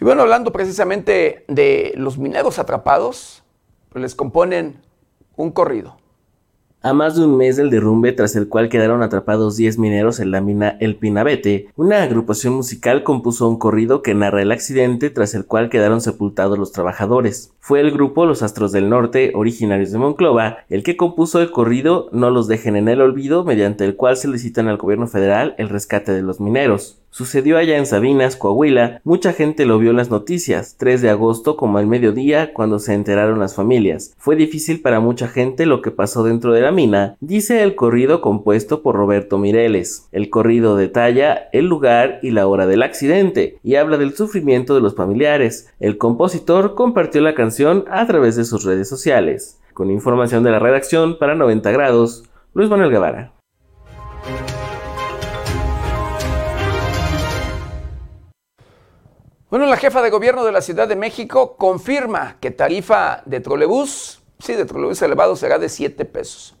[0.00, 3.42] Y bueno, hablando precisamente de los mineros atrapados,
[3.88, 4.82] pues les componen
[5.36, 5.96] un corrido
[6.82, 10.30] a más de un mes del derrumbe tras el cual quedaron atrapados 10 mineros en
[10.30, 15.34] la mina El Pinabete, una agrupación musical compuso un corrido que narra el accidente tras
[15.34, 17.52] el cual quedaron sepultados los trabajadores.
[17.58, 22.08] Fue el grupo Los Astros del Norte, originarios de Monclova, el que compuso el corrido
[22.12, 26.12] No los dejen en el olvido, mediante el cual solicitan al gobierno federal el rescate
[26.12, 27.00] de los mineros.
[27.16, 31.56] Sucedió allá en Sabinas, Coahuila, mucha gente lo vio en las noticias, 3 de agosto
[31.56, 34.14] como al mediodía cuando se enteraron las familias.
[34.18, 38.20] Fue difícil para mucha gente lo que pasó dentro de la mina, dice el corrido
[38.20, 40.10] compuesto por Roberto Mireles.
[40.12, 44.82] El corrido detalla el lugar y la hora del accidente y habla del sufrimiento de
[44.82, 45.72] los familiares.
[45.80, 49.58] El compositor compartió la canción a través de sus redes sociales.
[49.72, 53.35] Con información de la redacción para 90 grados, Luis Manuel Guevara.
[59.48, 64.18] Bueno, la jefa de gobierno de la Ciudad de México confirma que tarifa de trolebús,
[64.40, 66.56] sí, de trolebús elevado será de 7 pesos.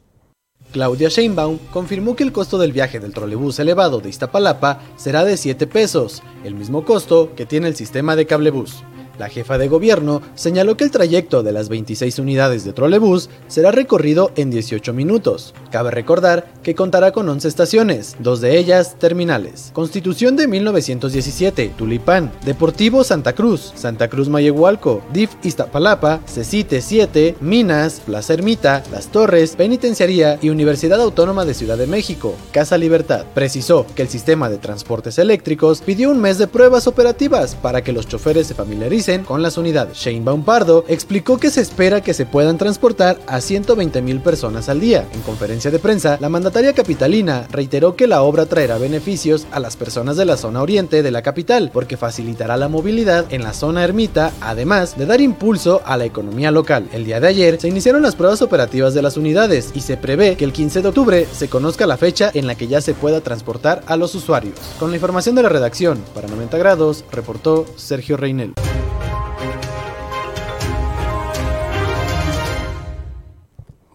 [0.70, 5.36] Claudia Sheinbaum confirmó que el costo del viaje del trolebús elevado de Iztapalapa será de
[5.36, 8.84] 7 pesos, el mismo costo que tiene el sistema de cablebús.
[9.18, 13.70] La jefa de gobierno señaló que el trayecto de las 26 unidades de trolebús será
[13.70, 15.54] recorrido en 18 minutos.
[15.70, 19.70] Cabe recordar que contará con 11 estaciones, dos de ellas terminales.
[19.72, 28.00] Constitución de 1917, Tulipán, Deportivo Santa Cruz, Santa Cruz Mayehualco, DIF Iztapalapa, Cecite 7, Minas,
[28.04, 33.24] Plaza Ermita, Las Torres, Penitenciaría y Universidad Autónoma de Ciudad de México, Casa Libertad.
[33.34, 37.92] Precisó que el sistema de transportes eléctricos pidió un mes de pruebas operativas para que
[37.92, 39.98] los choferes se familiaricen con las unidades.
[39.98, 44.80] Shane Baumpardo explicó que se espera que se puedan transportar a 120 mil personas al
[44.80, 45.06] día.
[45.12, 49.76] En conferencia de prensa, la mandataria capitalina reiteró que la obra traerá beneficios a las
[49.76, 53.84] personas de la zona oriente de la capital, porque facilitará la movilidad en la zona
[53.84, 56.88] ermita, además de dar impulso a la economía local.
[56.92, 60.36] El día de ayer se iniciaron las pruebas operativas de las unidades y se prevé
[60.36, 63.20] que el 15 de octubre se conozca la fecha en la que ya se pueda
[63.20, 64.58] transportar a los usuarios.
[64.80, 68.54] Con la información de la redacción, para 90 grados, reportó Sergio Reinel.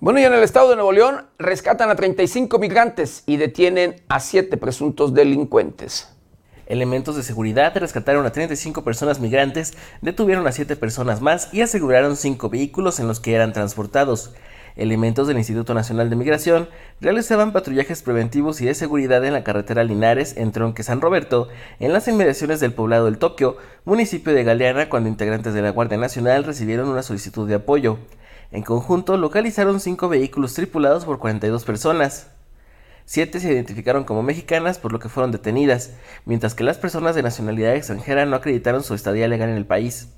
[0.02, 4.20] Bueno, y en el estado de Nuevo León rescatan a 35 migrantes y detienen a
[4.20, 6.10] 7 presuntos delincuentes.
[6.66, 12.18] Elementos de seguridad rescataron a 35 personas migrantes, detuvieron a 7 personas más y aseguraron
[12.18, 14.34] 5 vehículos en los que eran transportados.
[14.76, 16.68] Elementos del Instituto Nacional de Migración
[17.00, 21.48] realizaban patrullajes preventivos y de seguridad en la carretera Linares en Tronque San Roberto,
[21.80, 26.00] en las inmediaciones del poblado del Tokio, municipio de Galeana, cuando integrantes de la Guardia
[26.00, 28.00] Nacional recibieron una solicitud de apoyo.
[28.52, 32.28] En conjunto, localizaron cinco vehículos tripulados por 42 personas.
[33.06, 35.92] Siete se identificaron como mexicanas, por lo que fueron detenidas,
[36.26, 40.10] mientras que las personas de nacionalidad extranjera no acreditaron su estadía legal en el país.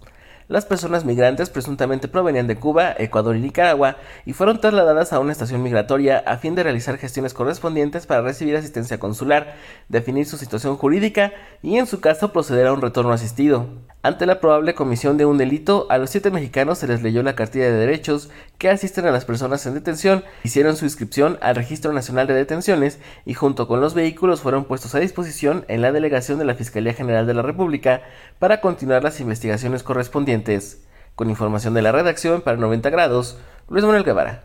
[0.50, 5.32] Las personas migrantes presuntamente provenían de Cuba, Ecuador y Nicaragua y fueron trasladadas a una
[5.32, 9.56] estación migratoria a fin de realizar gestiones correspondientes para recibir asistencia consular,
[9.88, 11.32] definir su situación jurídica
[11.62, 13.68] y en su caso proceder a un retorno asistido.
[14.06, 17.36] Ante la probable comisión de un delito, a los siete mexicanos se les leyó la
[17.36, 21.94] cartilla de derechos que asisten a las personas en detención, hicieron su inscripción al Registro
[21.94, 26.38] Nacional de Detenciones y junto con los vehículos fueron puestos a disposición en la delegación
[26.38, 28.02] de la Fiscalía General de la República
[28.40, 30.33] para continuar las investigaciones correspondientes.
[31.16, 33.38] Con información de la redacción para 90 grados,
[33.70, 34.44] Luis Manuel Guevara.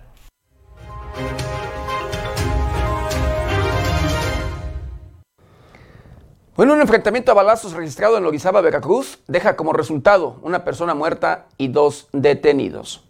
[6.55, 11.47] Bueno, un enfrentamiento a balazos registrado en Orizaba, Veracruz, deja como resultado una persona muerta
[11.57, 13.08] y dos detenidos.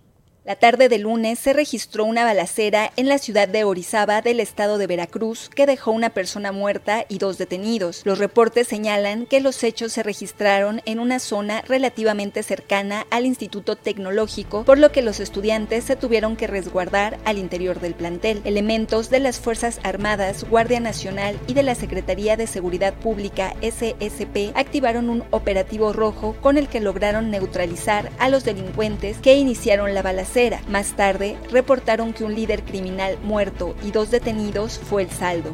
[0.49, 4.79] La tarde de lunes se registró una balacera en la ciudad de Orizaba del estado
[4.79, 8.01] de Veracruz que dejó una persona muerta y dos detenidos.
[8.07, 13.77] Los reportes señalan que los hechos se registraron en una zona relativamente cercana al Instituto
[13.77, 18.41] Tecnológico, por lo que los estudiantes se tuvieron que resguardar al interior del plantel.
[18.47, 24.57] Elementos de las Fuerzas Armadas, Guardia Nacional y de la Secretaría de Seguridad Pública SSP
[24.57, 30.01] activaron un operativo rojo con el que lograron neutralizar a los delincuentes que iniciaron la
[30.01, 30.38] balacera
[30.69, 35.53] más tarde, reportaron que un líder criminal muerto y dos detenidos fue el saldo.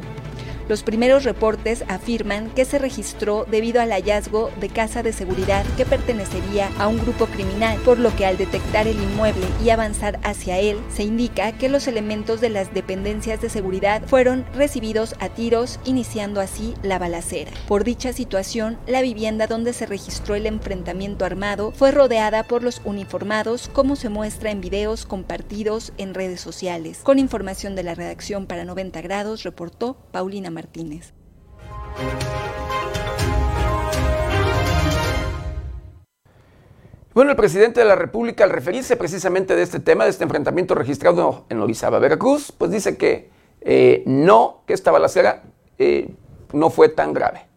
[0.67, 5.85] Los primeros reportes afirman que se registró debido al hallazgo de casa de seguridad que
[5.85, 10.57] pertenecería a un grupo criminal, por lo que al detectar el inmueble y avanzar hacia
[10.57, 15.79] él, se indica que los elementos de las dependencias de seguridad fueron recibidos a tiros,
[15.85, 17.51] iniciando así la balacera.
[17.67, 22.81] Por dicha situación, la vivienda donde se registró el enfrentamiento armado fue rodeada por los
[22.85, 27.01] uniformados, como se muestra en videos compartidos en redes sociales.
[27.03, 31.13] Con información de la redacción para 90 grados, reportó Paulina Martínez.
[37.13, 40.75] Bueno, el presidente de la República, al referirse precisamente de este tema, de este enfrentamiento
[40.75, 43.29] registrado en Orizaba, Veracruz, pues dice que
[43.61, 45.43] eh, no, que esta balacera
[45.77, 46.09] eh,
[46.51, 47.47] no fue tan grave.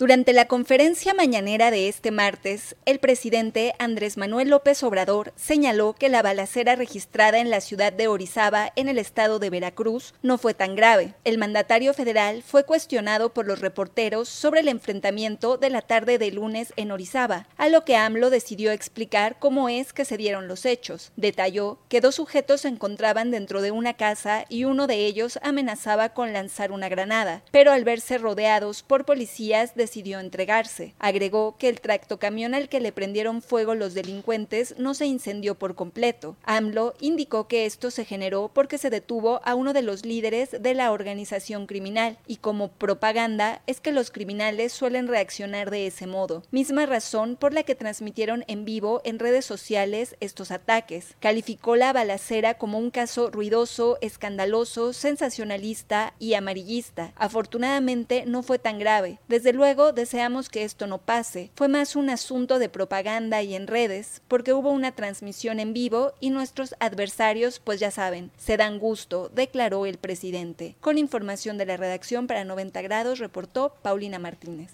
[0.00, 6.08] Durante la conferencia mañanera de este martes, el presidente Andrés Manuel López Obrador señaló que
[6.08, 10.54] la balacera registrada en la ciudad de Orizaba, en el estado de Veracruz, no fue
[10.54, 11.12] tan grave.
[11.24, 16.30] El mandatario federal fue cuestionado por los reporteros sobre el enfrentamiento de la tarde de
[16.30, 20.64] lunes en Orizaba, a lo que AMLO decidió explicar cómo es que se dieron los
[20.64, 21.12] hechos.
[21.16, 26.14] Detalló que dos sujetos se encontraban dentro de una casa y uno de ellos amenazaba
[26.14, 30.94] con lanzar una granada, pero al verse rodeados por policías de decidió entregarse.
[31.00, 35.74] Agregó que el tractocamión al que le prendieron fuego los delincuentes no se incendió por
[35.74, 36.36] completo.
[36.44, 40.74] AMLO indicó que esto se generó porque se detuvo a uno de los líderes de
[40.74, 46.44] la organización criminal y como propaganda es que los criminales suelen reaccionar de ese modo,
[46.52, 51.16] misma razón por la que transmitieron en vivo en redes sociales estos ataques.
[51.18, 57.12] Calificó la balacera como un caso ruidoso, escandaloso, sensacionalista y amarillista.
[57.16, 59.18] Afortunadamente no fue tan grave.
[59.26, 61.50] Desde luego deseamos que esto no pase.
[61.54, 66.12] Fue más un asunto de propaganda y en redes, porque hubo una transmisión en vivo
[66.20, 70.76] y nuestros adversarios, pues ya saben, se dan gusto, declaró el presidente.
[70.80, 74.70] Con información de la redacción para 90 grados, reportó Paulina Martínez.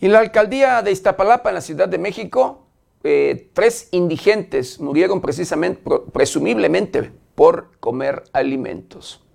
[0.00, 2.66] En la alcaldía de Iztapalapa, en la Ciudad de México,
[3.02, 5.82] eh, tres indigentes murieron precisamente,
[6.12, 9.25] presumiblemente por comer alimentos.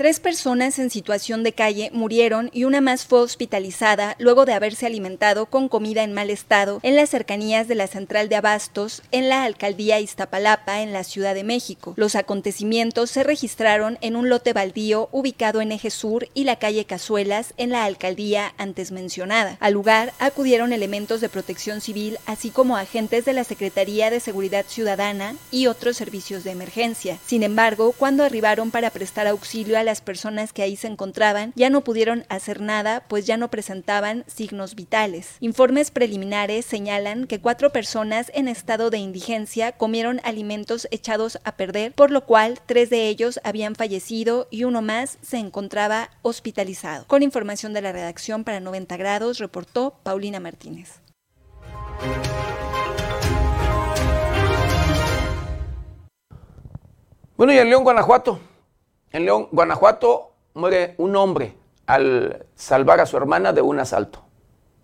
[0.00, 4.86] Tres personas en situación de calle murieron y una más fue hospitalizada luego de haberse
[4.86, 9.28] alimentado con comida en mal estado en las cercanías de la central de abastos en
[9.28, 11.92] la alcaldía Iztapalapa en la Ciudad de México.
[11.98, 16.86] Los acontecimientos se registraron en un lote baldío ubicado en Eje Sur y la calle
[16.86, 19.58] Cazuelas en la alcaldía antes mencionada.
[19.60, 24.64] Al lugar acudieron elementos de protección civil así como agentes de la Secretaría de Seguridad
[24.66, 27.18] Ciudadana y otros servicios de emergencia.
[27.26, 31.52] Sin embargo, cuando arribaron para prestar auxilio a la las personas que ahí se encontraban
[31.56, 35.34] ya no pudieron hacer nada, pues ya no presentaban signos vitales.
[35.40, 41.92] Informes preliminares señalan que cuatro personas en estado de indigencia comieron alimentos echados a perder,
[41.92, 47.04] por lo cual tres de ellos habían fallecido y uno más se encontraba hospitalizado.
[47.08, 51.00] Con información de la redacción para 90 grados, reportó Paulina Martínez.
[57.36, 58.38] Bueno, y en León, Guanajuato,
[59.12, 61.54] en León, Guanajuato, muere un hombre
[61.86, 64.22] al salvar a su hermana de un asalto.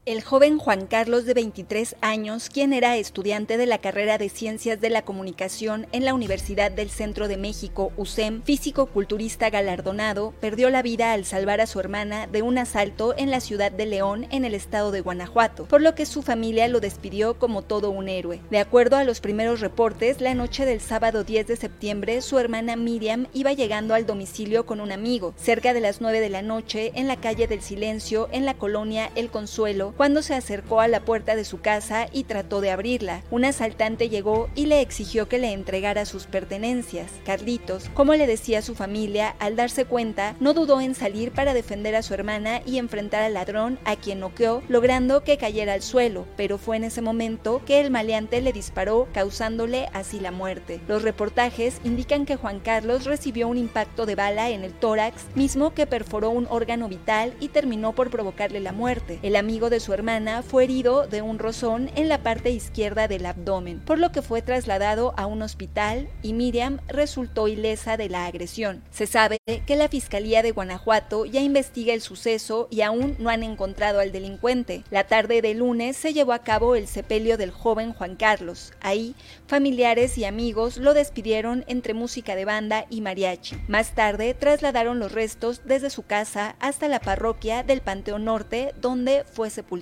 [0.07, 4.81] El joven Juan Carlos de 23 años, quien era estudiante de la carrera de Ciencias
[4.81, 10.83] de la Comunicación en la Universidad del Centro de México, UCEM, físico-culturista galardonado, perdió la
[10.83, 14.45] vida al salvar a su hermana de un asalto en la ciudad de León, en
[14.45, 18.41] el estado de Guanajuato, por lo que su familia lo despidió como todo un héroe.
[18.49, 22.77] De acuerdo a los primeros reportes, la noche del sábado 10 de septiembre, su hermana
[22.77, 26.93] Miriam iba llegando al domicilio con un amigo, cerca de las 9 de la noche,
[26.95, 31.01] en la calle del Silencio, en la colonia El Consuelo, cuando se acercó a la
[31.01, 33.23] puerta de su casa y trató de abrirla.
[33.31, 37.11] Un asaltante llegó y le exigió que le entregara sus pertenencias.
[37.25, 41.95] Carlitos, como le decía su familia, al darse cuenta, no dudó en salir para defender
[41.95, 46.27] a su hermana y enfrentar al ladrón, a quien noqueó, logrando que cayera al suelo,
[46.37, 50.81] pero fue en ese momento que el maleante le disparó, causándole así la muerte.
[50.89, 55.73] Los reportajes indican que Juan Carlos recibió un impacto de bala en el tórax, mismo
[55.75, 59.19] que perforó un órgano vital y terminó por provocarle la muerte.
[59.23, 63.27] El amigo de su hermana fue herido de un rozón en la parte izquierda del
[63.27, 68.27] abdomen, por lo que fue trasladado a un hospital y Miriam resultó ilesa de la
[68.27, 68.83] agresión.
[68.91, 73.43] Se sabe que la Fiscalía de Guanajuato ya investiga el suceso y aún no han
[73.43, 74.85] encontrado al delincuente.
[74.91, 78.73] La tarde de lunes se llevó a cabo el sepelio del joven Juan Carlos.
[78.81, 79.15] Ahí,
[79.47, 83.57] familiares y amigos lo despidieron entre música de banda y mariachi.
[83.69, 89.25] Más tarde trasladaron los restos desde su casa hasta la parroquia del Panteón Norte, donde
[89.25, 89.76] fue sepultado.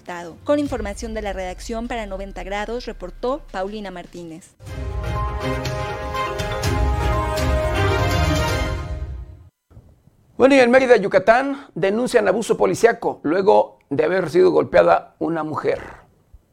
[0.45, 4.55] Con información de la redacción para 90 grados, reportó Paulina Martínez.
[10.36, 16.03] Bueno, y en Mérida, Yucatán, denuncian abuso policiaco luego de haber sido golpeada una mujer.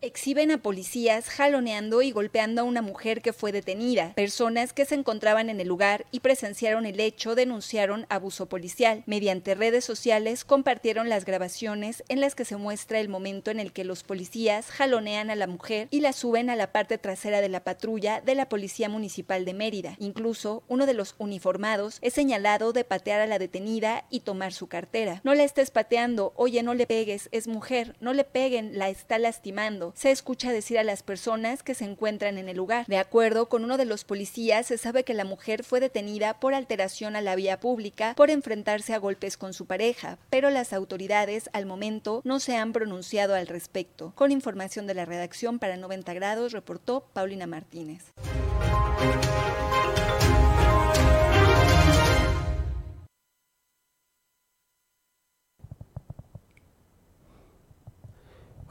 [0.04, 4.16] Exhiben a policías jaloneando y golpeando a una mujer que fue detenida.
[4.16, 9.04] Personas que se encontraban en el lugar y presenciaron el hecho denunciaron abuso policial.
[9.06, 13.74] Mediante redes sociales compartieron las grabaciones en las que se muestra el momento en el
[13.74, 17.50] que los policías jalonean a la mujer y la suben a la parte trasera de
[17.50, 19.98] la patrulla de la Policía Municipal de Mérida.
[20.00, 24.66] Incluso uno de los uniformados es señalado de patear a la detenida y tomar su
[24.66, 25.22] cartera.
[25.24, 29.20] No la estés pateando, oye, no le pegues, es mujer, no le peguen, la está
[29.20, 32.86] lastimando se escucha decir a las personas que se encuentran en el lugar.
[32.88, 36.54] De acuerdo con uno de los policías, se sabe que la mujer fue detenida por
[36.54, 41.50] alteración a la vía pública por enfrentarse a golpes con su pareja, pero las autoridades
[41.54, 44.14] al momento no se han pronunciado al respecto.
[44.16, 48.14] Con información de la redacción para 90 grados, reportó Paulina Martínez.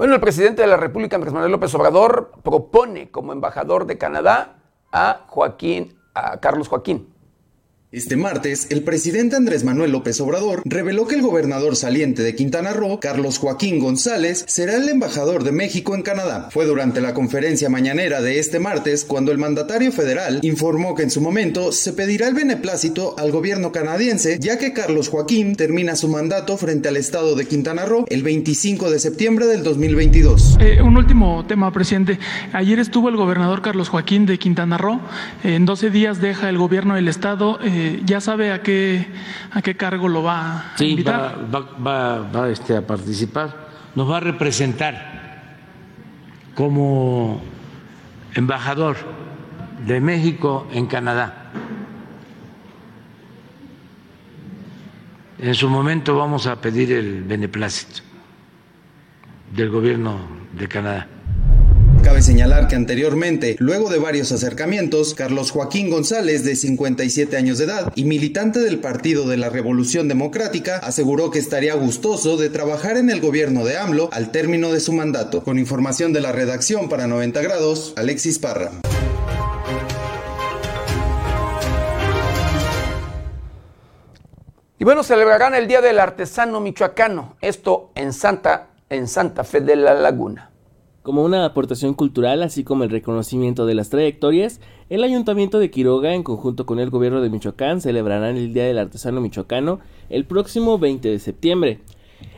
[0.00, 4.62] Bueno, el presidente de la República, Andrés Manuel López Obrador, propone como embajador de Canadá
[4.90, 7.14] a Joaquín, a Carlos Joaquín.
[7.92, 12.72] Este martes, el presidente Andrés Manuel López Obrador reveló que el gobernador saliente de Quintana
[12.72, 16.50] Roo, Carlos Joaquín González, será el embajador de México en Canadá.
[16.52, 21.10] Fue durante la conferencia mañanera de este martes cuando el mandatario federal informó que en
[21.10, 26.06] su momento se pedirá el beneplácito al gobierno canadiense, ya que Carlos Joaquín termina su
[26.06, 30.58] mandato frente al estado de Quintana Roo el 25 de septiembre del 2022.
[30.60, 32.20] Eh, un último tema, presidente.
[32.52, 35.00] Ayer estuvo el gobernador Carlos Joaquín de Quintana Roo.
[35.42, 37.58] en 12 días deja el gobierno del estado.
[37.64, 39.06] Eh, eh, ¿ya sabe a qué,
[39.50, 41.36] a qué cargo lo va a invitar?
[41.38, 45.56] Sí, va, va, va este, a participar, nos va a representar
[46.54, 47.40] como
[48.34, 48.96] embajador
[49.86, 51.50] de México en Canadá.
[55.38, 58.02] En su momento vamos a pedir el beneplácito
[59.54, 60.18] del gobierno
[60.52, 61.06] de Canadá.
[62.02, 67.64] Cabe señalar que anteriormente, luego de varios acercamientos, Carlos Joaquín González, de 57 años de
[67.64, 72.96] edad y militante del Partido de la Revolución Democrática, aseguró que estaría gustoso de trabajar
[72.96, 75.44] en el gobierno de AMLO al término de su mandato.
[75.44, 78.70] Con información de la redacción para 90 grados, Alexis Parra.
[84.78, 89.76] Y bueno, celebrarán el Día del Artesano Michoacano, esto en Santa, en Santa Fe de
[89.76, 90.49] la Laguna.
[91.02, 96.14] Como una aportación cultural, así como el reconocimiento de las trayectorias, el Ayuntamiento de Quiroga,
[96.14, 100.78] en conjunto con el gobierno de Michoacán, celebrarán el Día del Artesano Michoacano el próximo
[100.78, 101.80] 20 de septiembre.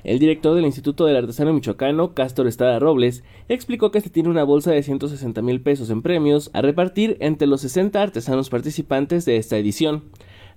[0.04, 4.44] El director del Instituto del Artesano Michoacano, Castor Estrada Robles, explicó que se tiene una
[4.44, 9.38] bolsa de 160 mil pesos en premios a repartir entre los 60 artesanos participantes de
[9.38, 10.04] esta edición.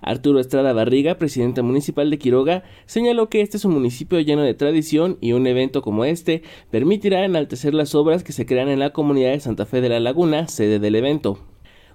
[0.01, 4.53] Arturo Estrada Barriga, presidente municipal de Quiroga, señaló que este es un municipio lleno de
[4.53, 8.91] tradición y un evento como este permitirá enaltecer las obras que se crean en la
[8.91, 11.39] comunidad de Santa Fe de la Laguna, sede del evento.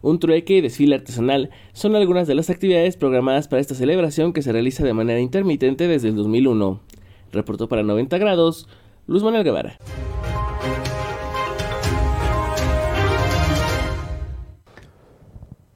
[0.02, 4.42] Un trueque y desfile artesanal son algunas de las actividades programadas para esta celebración que
[4.42, 6.80] se realiza de manera intermitente desde el 2001.
[7.32, 8.66] Reportó para 90 grados
[9.06, 9.76] Luz Manuel Guevara.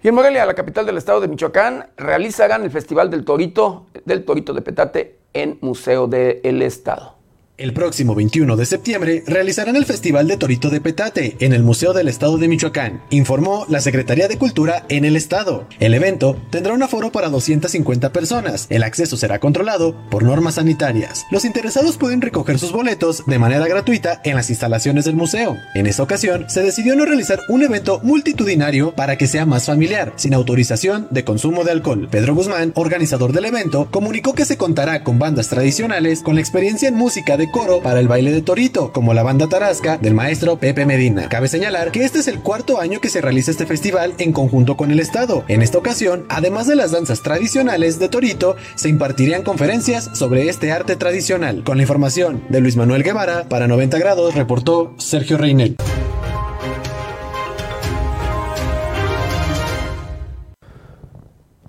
[0.05, 4.27] Y en Morelia, la capital del estado de Michoacán, realizarán el Festival del Torito, del
[4.27, 7.17] Torito de Petate en Museo del Estado.
[7.57, 11.93] El próximo 21 de septiembre realizarán el Festival de Torito de Petate en el Museo
[11.93, 15.69] del Estado de Michoacán, informó la Secretaría de Cultura en el Estado.
[15.79, 18.67] El evento tendrá un aforo para 250 personas.
[18.71, 21.27] El acceso será controlado por normas sanitarias.
[21.31, 25.57] Los interesados pueden recoger sus boletos de manera gratuita en las instalaciones del museo.
[25.77, 30.13] En esta ocasión, se decidió no realizar un evento multitudinario para que sea más familiar,
[30.17, 32.09] sin autorización de consumo de alcohol.
[32.11, 36.89] Pedro Guzmán, organizador del evento, comunicó que se contará con bandas tradicionales con la experiencia
[36.89, 40.59] en música de coro para el baile de torito, como la banda Tarasca del maestro
[40.59, 41.29] Pepe Medina.
[41.29, 44.77] Cabe señalar que este es el cuarto año que se realiza este festival en conjunto
[44.77, 45.45] con el Estado.
[45.49, 50.73] En esta ocasión, además de las danzas tradicionales de torito, se impartirían conferencias sobre este
[50.73, 51.65] arte tradicional.
[51.65, 55.77] Con la información de Luis Manuel Guevara, para 90 grados, reportó Sergio Reinel.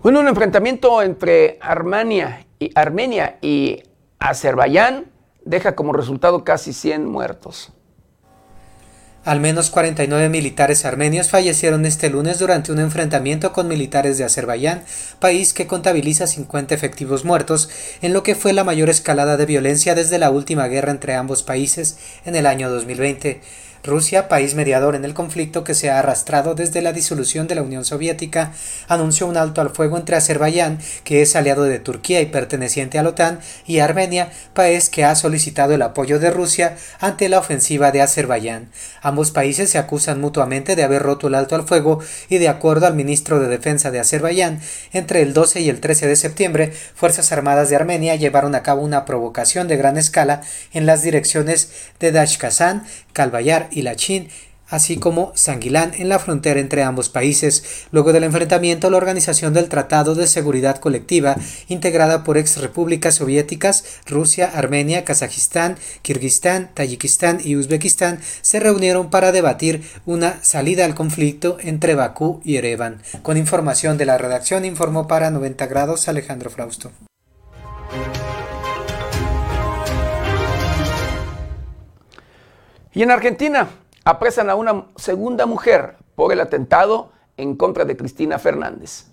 [0.06, 3.82] Bueno, un enfrentamiento entre Armenia y Armenia y
[4.20, 5.06] Azerbaiyán
[5.46, 7.72] deja como resultado casi 100 muertos.
[9.24, 14.84] Al menos 49 militares armenios fallecieron este lunes durante un enfrentamiento con militares de Azerbaiyán,
[15.20, 17.70] país que contabiliza 50 efectivos muertos,
[18.04, 21.42] en lo que fue la mayor escalada de violencia desde la última guerra entre ambos
[21.42, 23.42] países en el año 2020.
[23.86, 27.62] Rusia, país mediador en el conflicto que se ha arrastrado desde la disolución de la
[27.62, 28.52] Unión Soviética,
[28.88, 33.04] anunció un alto al fuego entre Azerbaiyán, que es aliado de Turquía y perteneciente a
[33.04, 37.92] la OTAN, y Armenia, país que ha solicitado el apoyo de Rusia ante la ofensiva
[37.92, 38.70] de Azerbaiyán.
[39.02, 42.00] Ambos países se acusan mutuamente de haber roto el alto al fuego
[42.30, 44.60] y de acuerdo al ministro de Defensa de Azerbaiyán,
[44.94, 48.82] entre el 12 y el 13 de septiembre, Fuerzas Armadas de Armenia llevaron a cabo
[48.82, 50.42] una provocación de gran escala
[50.74, 52.84] en las direcciones de Dashkazan,
[53.14, 54.30] Kalbayar y Lachin,
[54.68, 57.86] así como Sanguilán en la frontera entre ambos países.
[57.92, 61.36] Luego del enfrentamiento, la Organización del Tratado de Seguridad Colectiva,
[61.68, 69.32] integrada por ex repúblicas soviéticas, Rusia, Armenia, Kazajistán, Kirguistán, Tayikistán y Uzbekistán, se reunieron para
[69.32, 73.02] debatir una salida al conflicto entre Bakú y Erevan.
[73.22, 76.92] Con información de la redacción, informó para 90 grados Alejandro Frausto.
[82.96, 83.68] Y en Argentina
[84.06, 89.08] apresan a una segunda mujer por el atentado en contra de Cristina Fernández.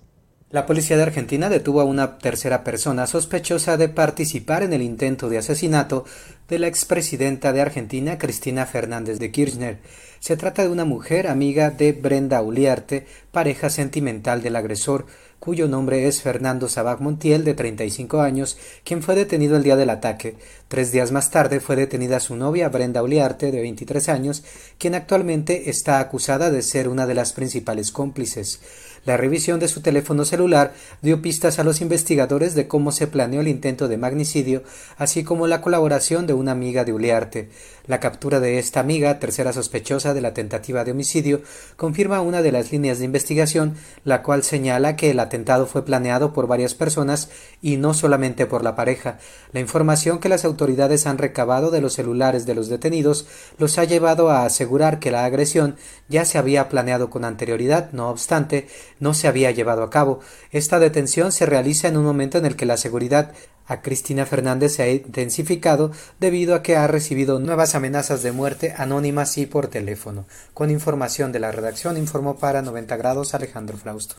[0.50, 5.28] La policía de Argentina detuvo a una tercera persona sospechosa de participar en el intento
[5.28, 6.04] de asesinato
[6.46, 9.78] de la expresidenta de Argentina, Cristina Fernández de Kirchner.
[10.20, 15.06] Se trata de una mujer amiga de Brenda Uliarte, pareja sentimental del agresor,
[15.42, 19.90] cuyo nombre es Fernando Sabac Montiel, de 35 años, quien fue detenido el día del
[19.90, 20.36] ataque.
[20.68, 24.44] Tres días más tarde fue detenida su novia, Brenda Uliarte, de 23 años,
[24.78, 28.60] quien actualmente está acusada de ser una de las principales cómplices.
[29.04, 33.40] La revisión de su teléfono celular dio pistas a los investigadores de cómo se planeó
[33.40, 34.62] el intento de magnicidio,
[34.96, 37.48] así como la colaboración de una amiga de Uliarte.
[37.88, 41.42] La captura de esta amiga, tercera sospechosa de la tentativa de homicidio,
[41.76, 43.74] confirma una de las líneas de investigación,
[44.04, 47.28] la cual señala que el atentado fue planeado por varias personas
[47.60, 49.18] y no solamente por la pareja.
[49.52, 53.26] La información que las autoridades han recabado de los celulares de los detenidos
[53.58, 55.74] los ha llevado a asegurar que la agresión
[56.08, 58.68] ya se había planeado con anterioridad, no obstante,
[59.02, 60.20] no se había llevado a cabo.
[60.52, 63.32] Esta detención se realiza en un momento en el que la seguridad
[63.66, 68.74] a Cristina Fernández se ha intensificado debido a que ha recibido nuevas amenazas de muerte
[68.78, 70.24] anónimas y por teléfono.
[70.54, 74.14] Con información de la redacción informó para 90 grados Alejandro Flausto.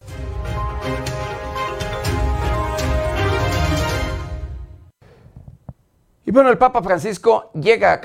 [6.26, 8.02] Y bueno, el Papa Francisco llega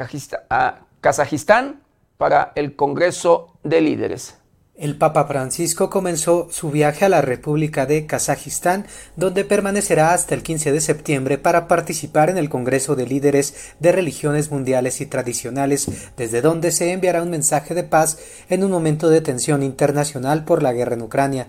[0.50, 1.82] a Kazajistán
[2.18, 4.37] para el Congreso de Líderes.
[4.78, 8.86] El Papa Francisco comenzó su viaje a la República de Kazajistán,
[9.16, 13.90] donde permanecerá hasta el 15 de septiembre para participar en el Congreso de Líderes de
[13.90, 18.18] Religiones Mundiales y Tradicionales, desde donde se enviará un mensaje de paz
[18.48, 21.48] en un momento de tensión internacional por la guerra en Ucrania.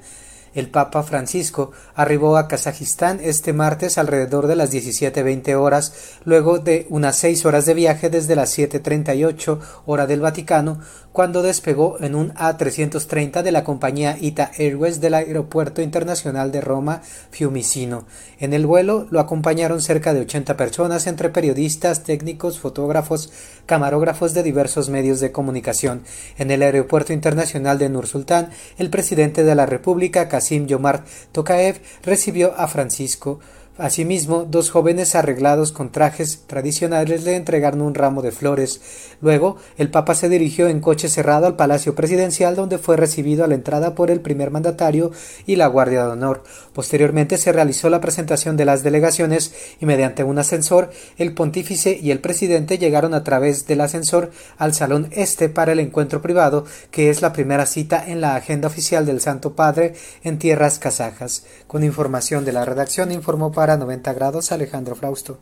[0.56, 5.93] El Papa Francisco arribó a Kazajistán este martes alrededor de las 17.20 horas,
[6.26, 10.81] luego de unas seis horas de viaje desde las 7.38 hora del Vaticano,
[11.19, 17.01] cuando despegó en un A330 de la compañía Ita Airways del Aeropuerto Internacional de Roma
[17.29, 18.05] Fiumicino.
[18.39, 23.33] En el vuelo lo acompañaron cerca de 80 personas entre periodistas, técnicos, fotógrafos,
[23.65, 26.03] camarógrafos de diversos medios de comunicación.
[26.37, 31.81] En el Aeropuerto Internacional de Nur Sultán, el presidente de la República, Kasim Yomart Tokayev,
[32.01, 33.41] recibió a Francisco
[33.80, 38.81] Asimismo, dos jóvenes arreglados con trajes tradicionales le entregaron un ramo de flores.
[39.22, 43.47] Luego, el Papa se dirigió en coche cerrado al Palacio Presidencial, donde fue recibido a
[43.47, 45.11] la entrada por el primer mandatario
[45.45, 46.43] y la Guardia de Honor.
[46.73, 52.11] Posteriormente se realizó la presentación de las delegaciones y mediante un ascensor, el pontífice y
[52.11, 57.10] el presidente llegaron a través del ascensor al Salón Este para el encuentro privado, que
[57.10, 61.45] es la primera cita en la agenda oficial del Santo Padre en tierras kazajas.
[61.69, 65.37] Con información de la redacción informó para 90 grados Alejandro Frausto.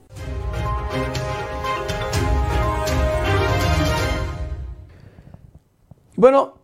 [6.17, 6.55] Bueno,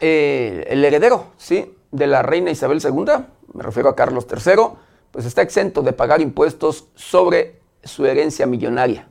[0.00, 1.72] eh, el heredero, ¿sí?
[1.92, 3.04] De la reina Isabel II,
[3.54, 4.54] me refiero a Carlos III,
[5.12, 9.06] pues está exento de pagar impuestos sobre su herencia millonaria.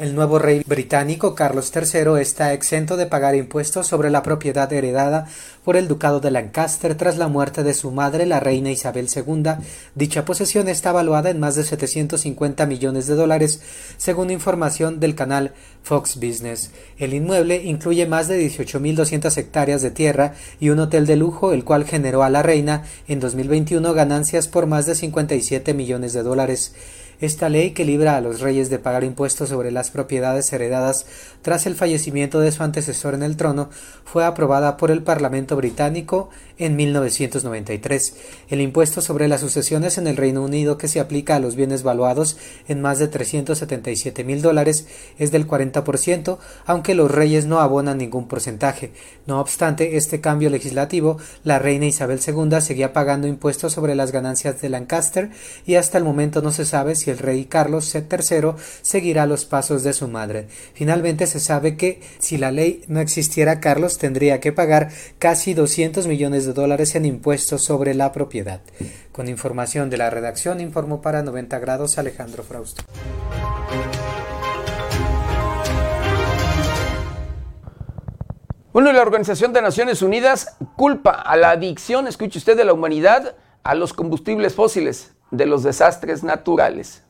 [0.00, 5.26] El nuevo rey británico Carlos III está exento de pagar impuestos sobre la propiedad heredada
[5.62, 9.56] por el ducado de Lancaster tras la muerte de su madre, la reina Isabel II.
[9.94, 13.60] Dicha posesión está valuada en más de 750 millones de dólares,
[13.98, 15.52] según información del canal
[15.82, 16.70] Fox Business.
[16.96, 21.62] El inmueble incluye más de 18.200 hectáreas de tierra y un hotel de lujo, el
[21.62, 26.72] cual generó a la reina en 2021 ganancias por más de 57 millones de dólares.
[27.20, 31.04] Esta ley que libra a los reyes de pagar impuestos sobre las propiedades heredadas
[31.42, 33.68] tras el fallecimiento de su antecesor en el trono
[34.04, 38.14] fue aprobada por el Parlamento británico en 1993.
[38.48, 41.82] El impuesto sobre las sucesiones en el Reino Unido que se aplica a los bienes
[41.82, 42.38] valuados
[42.68, 44.86] en más de 377 mil dólares
[45.18, 48.92] es del 40%, aunque los reyes no abonan ningún porcentaje.
[49.26, 54.60] No obstante, este cambio legislativo, la reina Isabel II seguía pagando impuestos sobre las ganancias
[54.60, 55.30] de Lancaster
[55.66, 59.82] y hasta el momento no se sabe si el rey Carlos III seguirá los pasos
[59.82, 60.48] de su madre.
[60.74, 66.06] Finalmente se sabe que si la ley no existiera, Carlos tendría que pagar casi 200
[66.06, 68.60] millones de dólares en impuestos sobre la propiedad.
[69.12, 72.84] Con información de la redacción informó para 90 grados Alejandro Frausto.
[78.72, 83.34] Bueno, la Organización de Naciones Unidas culpa a la adicción, escuche usted, de la humanidad
[83.64, 87.02] a los combustibles fósiles de los desastres naturales.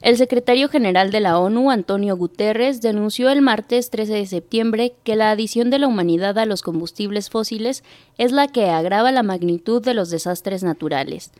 [0.00, 5.16] El secretario general de la ONU, Antonio Guterres, denunció el martes 13 de septiembre que
[5.16, 7.82] la adición de la humanidad a los combustibles fósiles
[8.16, 11.32] es la que agrava la magnitud de los desastres naturales.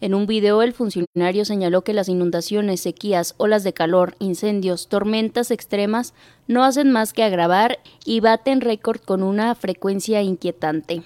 [0.00, 5.50] En un video, el funcionario señaló que las inundaciones, sequías, olas de calor, incendios, tormentas
[5.50, 6.14] extremas
[6.46, 11.02] no hacen más que agravar y baten récord con una frecuencia inquietante.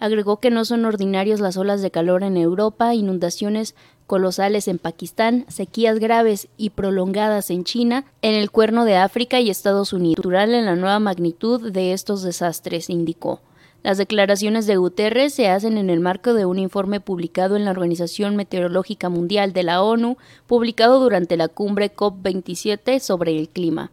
[0.00, 3.74] Agregó que no son ordinarios las olas de calor en Europa, inundaciones
[4.06, 9.50] colosales en Pakistán, sequías graves y prolongadas en China, en el Cuerno de África y
[9.50, 10.18] Estados Unidos.
[10.18, 13.40] Natural en la nueva magnitud de estos desastres, indicó.
[13.82, 17.70] Las declaraciones de Guterres se hacen en el marco de un informe publicado en la
[17.70, 20.16] Organización Meteorológica Mundial de la ONU,
[20.46, 23.92] publicado durante la cumbre COP27 sobre el clima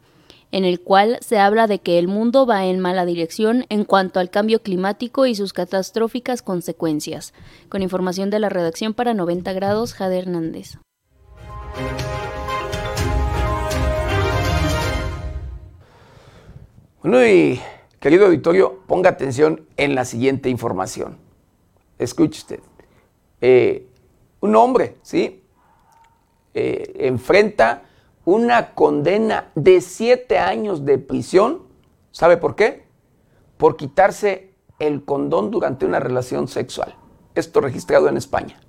[0.56, 4.22] en el cual se habla de que el mundo va en mala dirección en cuanto
[4.22, 7.34] al cambio climático y sus catastróficas consecuencias.
[7.68, 10.78] Con información de la redacción para 90 grados, Jade Hernández.
[17.04, 17.60] Bueno, y
[18.00, 21.18] querido auditorio, ponga atención en la siguiente información.
[22.00, 22.60] Escuche usted.
[23.42, 23.90] Eh,
[24.40, 25.44] un hombre, ¿sí?
[26.54, 27.84] Eh, enfrenta
[28.26, 31.64] una condena de siete años de prisión.
[32.12, 32.86] ¿Sabe por qué?
[33.58, 36.96] Por quitarse el condón durante una relación sexual.
[37.36, 38.60] Esto registrado en España.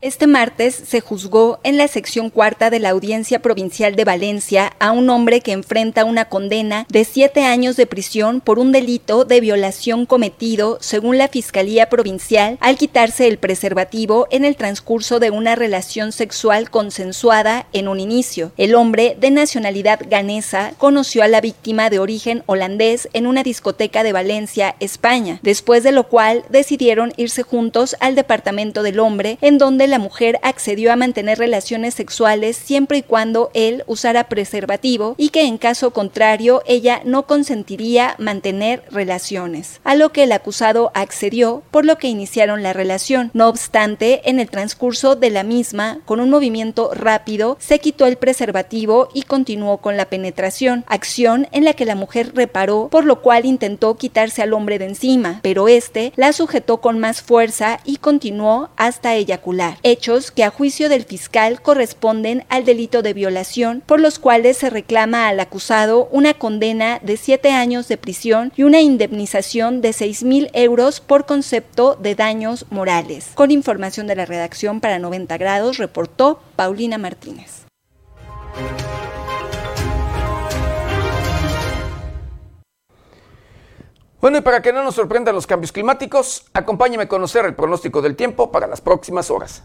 [0.00, 4.92] Este martes se juzgó en la sección cuarta de la Audiencia Provincial de Valencia a
[4.92, 9.40] un hombre que enfrenta una condena de siete años de prisión por un delito de
[9.40, 15.54] violación cometido, según la Fiscalía Provincial, al quitarse el preservativo en el transcurso de una
[15.54, 18.52] relación sexual consensuada en un inicio.
[18.58, 24.02] El hombre, de nacionalidad ganesa, conoció a la víctima de origen holandés en una discoteca
[24.02, 29.56] de Valencia, España, después de lo cual decidieron irse juntos al departamento del hombre, en
[29.56, 35.30] donde la mujer accedió a mantener relaciones sexuales siempre y cuando él usara preservativo y
[35.30, 41.62] que en caso contrario ella no consentiría mantener relaciones, a lo que el acusado accedió,
[41.70, 43.30] por lo que iniciaron la relación.
[43.34, 48.16] No obstante, en el transcurso de la misma, con un movimiento rápido, se quitó el
[48.16, 53.20] preservativo y continuó con la penetración, acción en la que la mujer reparó, por lo
[53.22, 57.96] cual intentó quitarse al hombre de encima, pero este la sujetó con más fuerza y
[57.96, 59.73] continuó hasta eyacular.
[59.82, 64.70] Hechos que a juicio del fiscal corresponden al delito de violación, por los cuales se
[64.70, 70.22] reclama al acusado una condena de siete años de prisión y una indemnización de seis
[70.22, 73.30] mil euros por concepto de daños morales.
[73.34, 77.64] Con información de la redacción para 90 grados, reportó Paulina Martínez.
[84.24, 88.00] Bueno, y para que no nos sorprendan los cambios climáticos, acompáñeme a conocer el pronóstico
[88.00, 89.64] del tiempo para las próximas horas.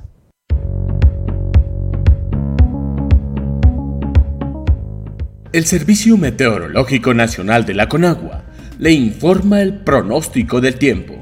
[5.54, 8.44] El Servicio Meteorológico Nacional de la Conagua
[8.80, 11.16] le informa el pronóstico del tiempo.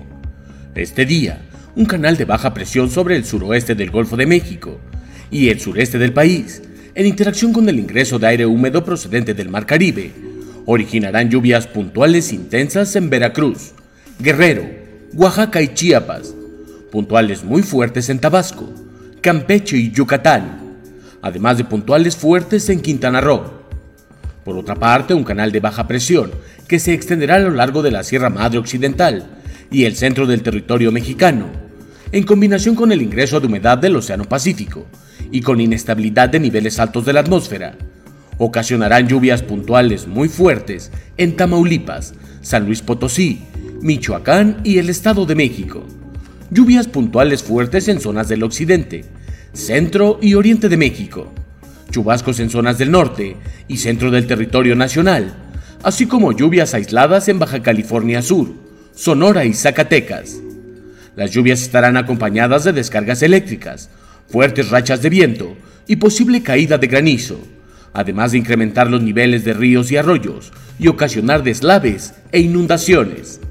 [0.74, 1.46] Este día,
[1.76, 4.80] un canal de baja presión sobre el suroeste del Golfo de México
[5.30, 6.64] y el sureste del país,
[6.96, 10.27] en interacción con el ingreso de aire húmedo procedente del Mar Caribe,
[10.69, 13.72] originarán lluvias puntuales intensas en Veracruz,
[14.19, 14.65] Guerrero,
[15.14, 16.35] Oaxaca y Chiapas,
[16.91, 18.69] puntuales muy fuertes en Tabasco,
[19.22, 20.76] Campeche y Yucatán,
[21.22, 23.45] además de puntuales fuertes en Quintana Roo.
[24.44, 26.31] Por otra parte, un canal de baja presión
[26.68, 29.26] que se extenderá a lo largo de la Sierra Madre Occidental
[29.72, 31.45] y el centro del territorio mexicano,
[32.11, 34.85] en combinación con el ingreso de humedad del Océano Pacífico
[35.31, 37.77] y con inestabilidad de niveles altos de la atmósfera,
[38.38, 43.42] ocasionarán lluvias puntuales muy fuertes en Tamaulipas, San Luis Potosí,
[43.82, 45.86] Michoacán y el Estado de México.
[46.50, 49.06] Lluvias puntuales fuertes en zonas del occidente,
[49.54, 51.32] centro y oriente de México.
[51.90, 53.38] Chubascos en zonas del norte
[53.68, 55.34] y centro del territorio nacional,
[55.84, 58.54] así como lluvias aisladas en Baja California Sur,
[58.94, 60.38] Sonora y Zacatecas.
[61.16, 63.90] Las lluvias estarán acompañadas de descargas eléctricas,
[64.28, 65.56] fuertes rachas de viento
[65.88, 67.40] y posible caída de granizo
[67.94, 73.42] además de incrementar los niveles de ríos y arroyos y ocasionar deslaves e inundaciones.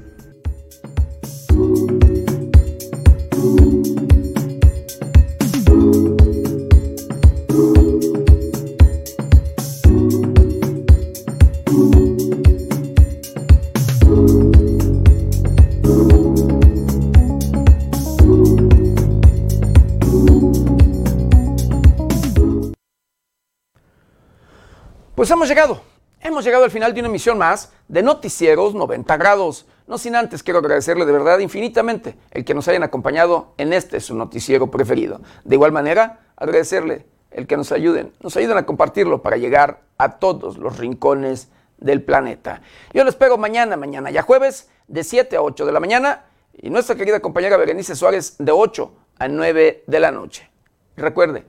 [25.17, 25.81] Pues hemos llegado,
[26.21, 29.65] hemos llegado al final de una emisión más de Noticieros 90 grados.
[29.87, 33.99] No sin antes quiero agradecerle de verdad infinitamente el que nos hayan acompañado en este
[33.99, 35.19] su noticiero preferido.
[35.43, 40.19] De igual manera, agradecerle el que nos ayuden, nos ayuden a compartirlo para llegar a
[40.19, 41.49] todos los rincones
[41.79, 42.61] del planeta.
[42.93, 46.69] Yo les espero mañana, mañana ya jueves, de 7 a 8 de la mañana y
[46.69, 50.47] nuestra querida compañera Berenice Suárez de 8 a 9 de la noche.
[50.95, 51.43] recuerde,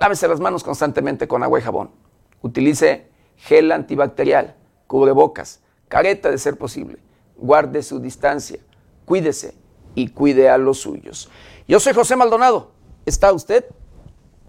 [0.00, 2.03] lávese las manos constantemente con agua y jabón.
[2.44, 3.08] Utilice
[3.38, 4.54] gel antibacterial,
[4.86, 6.98] cubrebocas, careta de ser posible.
[7.38, 8.58] Guarde su distancia,
[9.06, 9.54] cuídese
[9.94, 11.30] y cuide a los suyos.
[11.66, 12.72] Yo soy José Maldonado.
[13.06, 13.64] ¿Está usted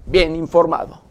[0.05, 1.04] bien informado?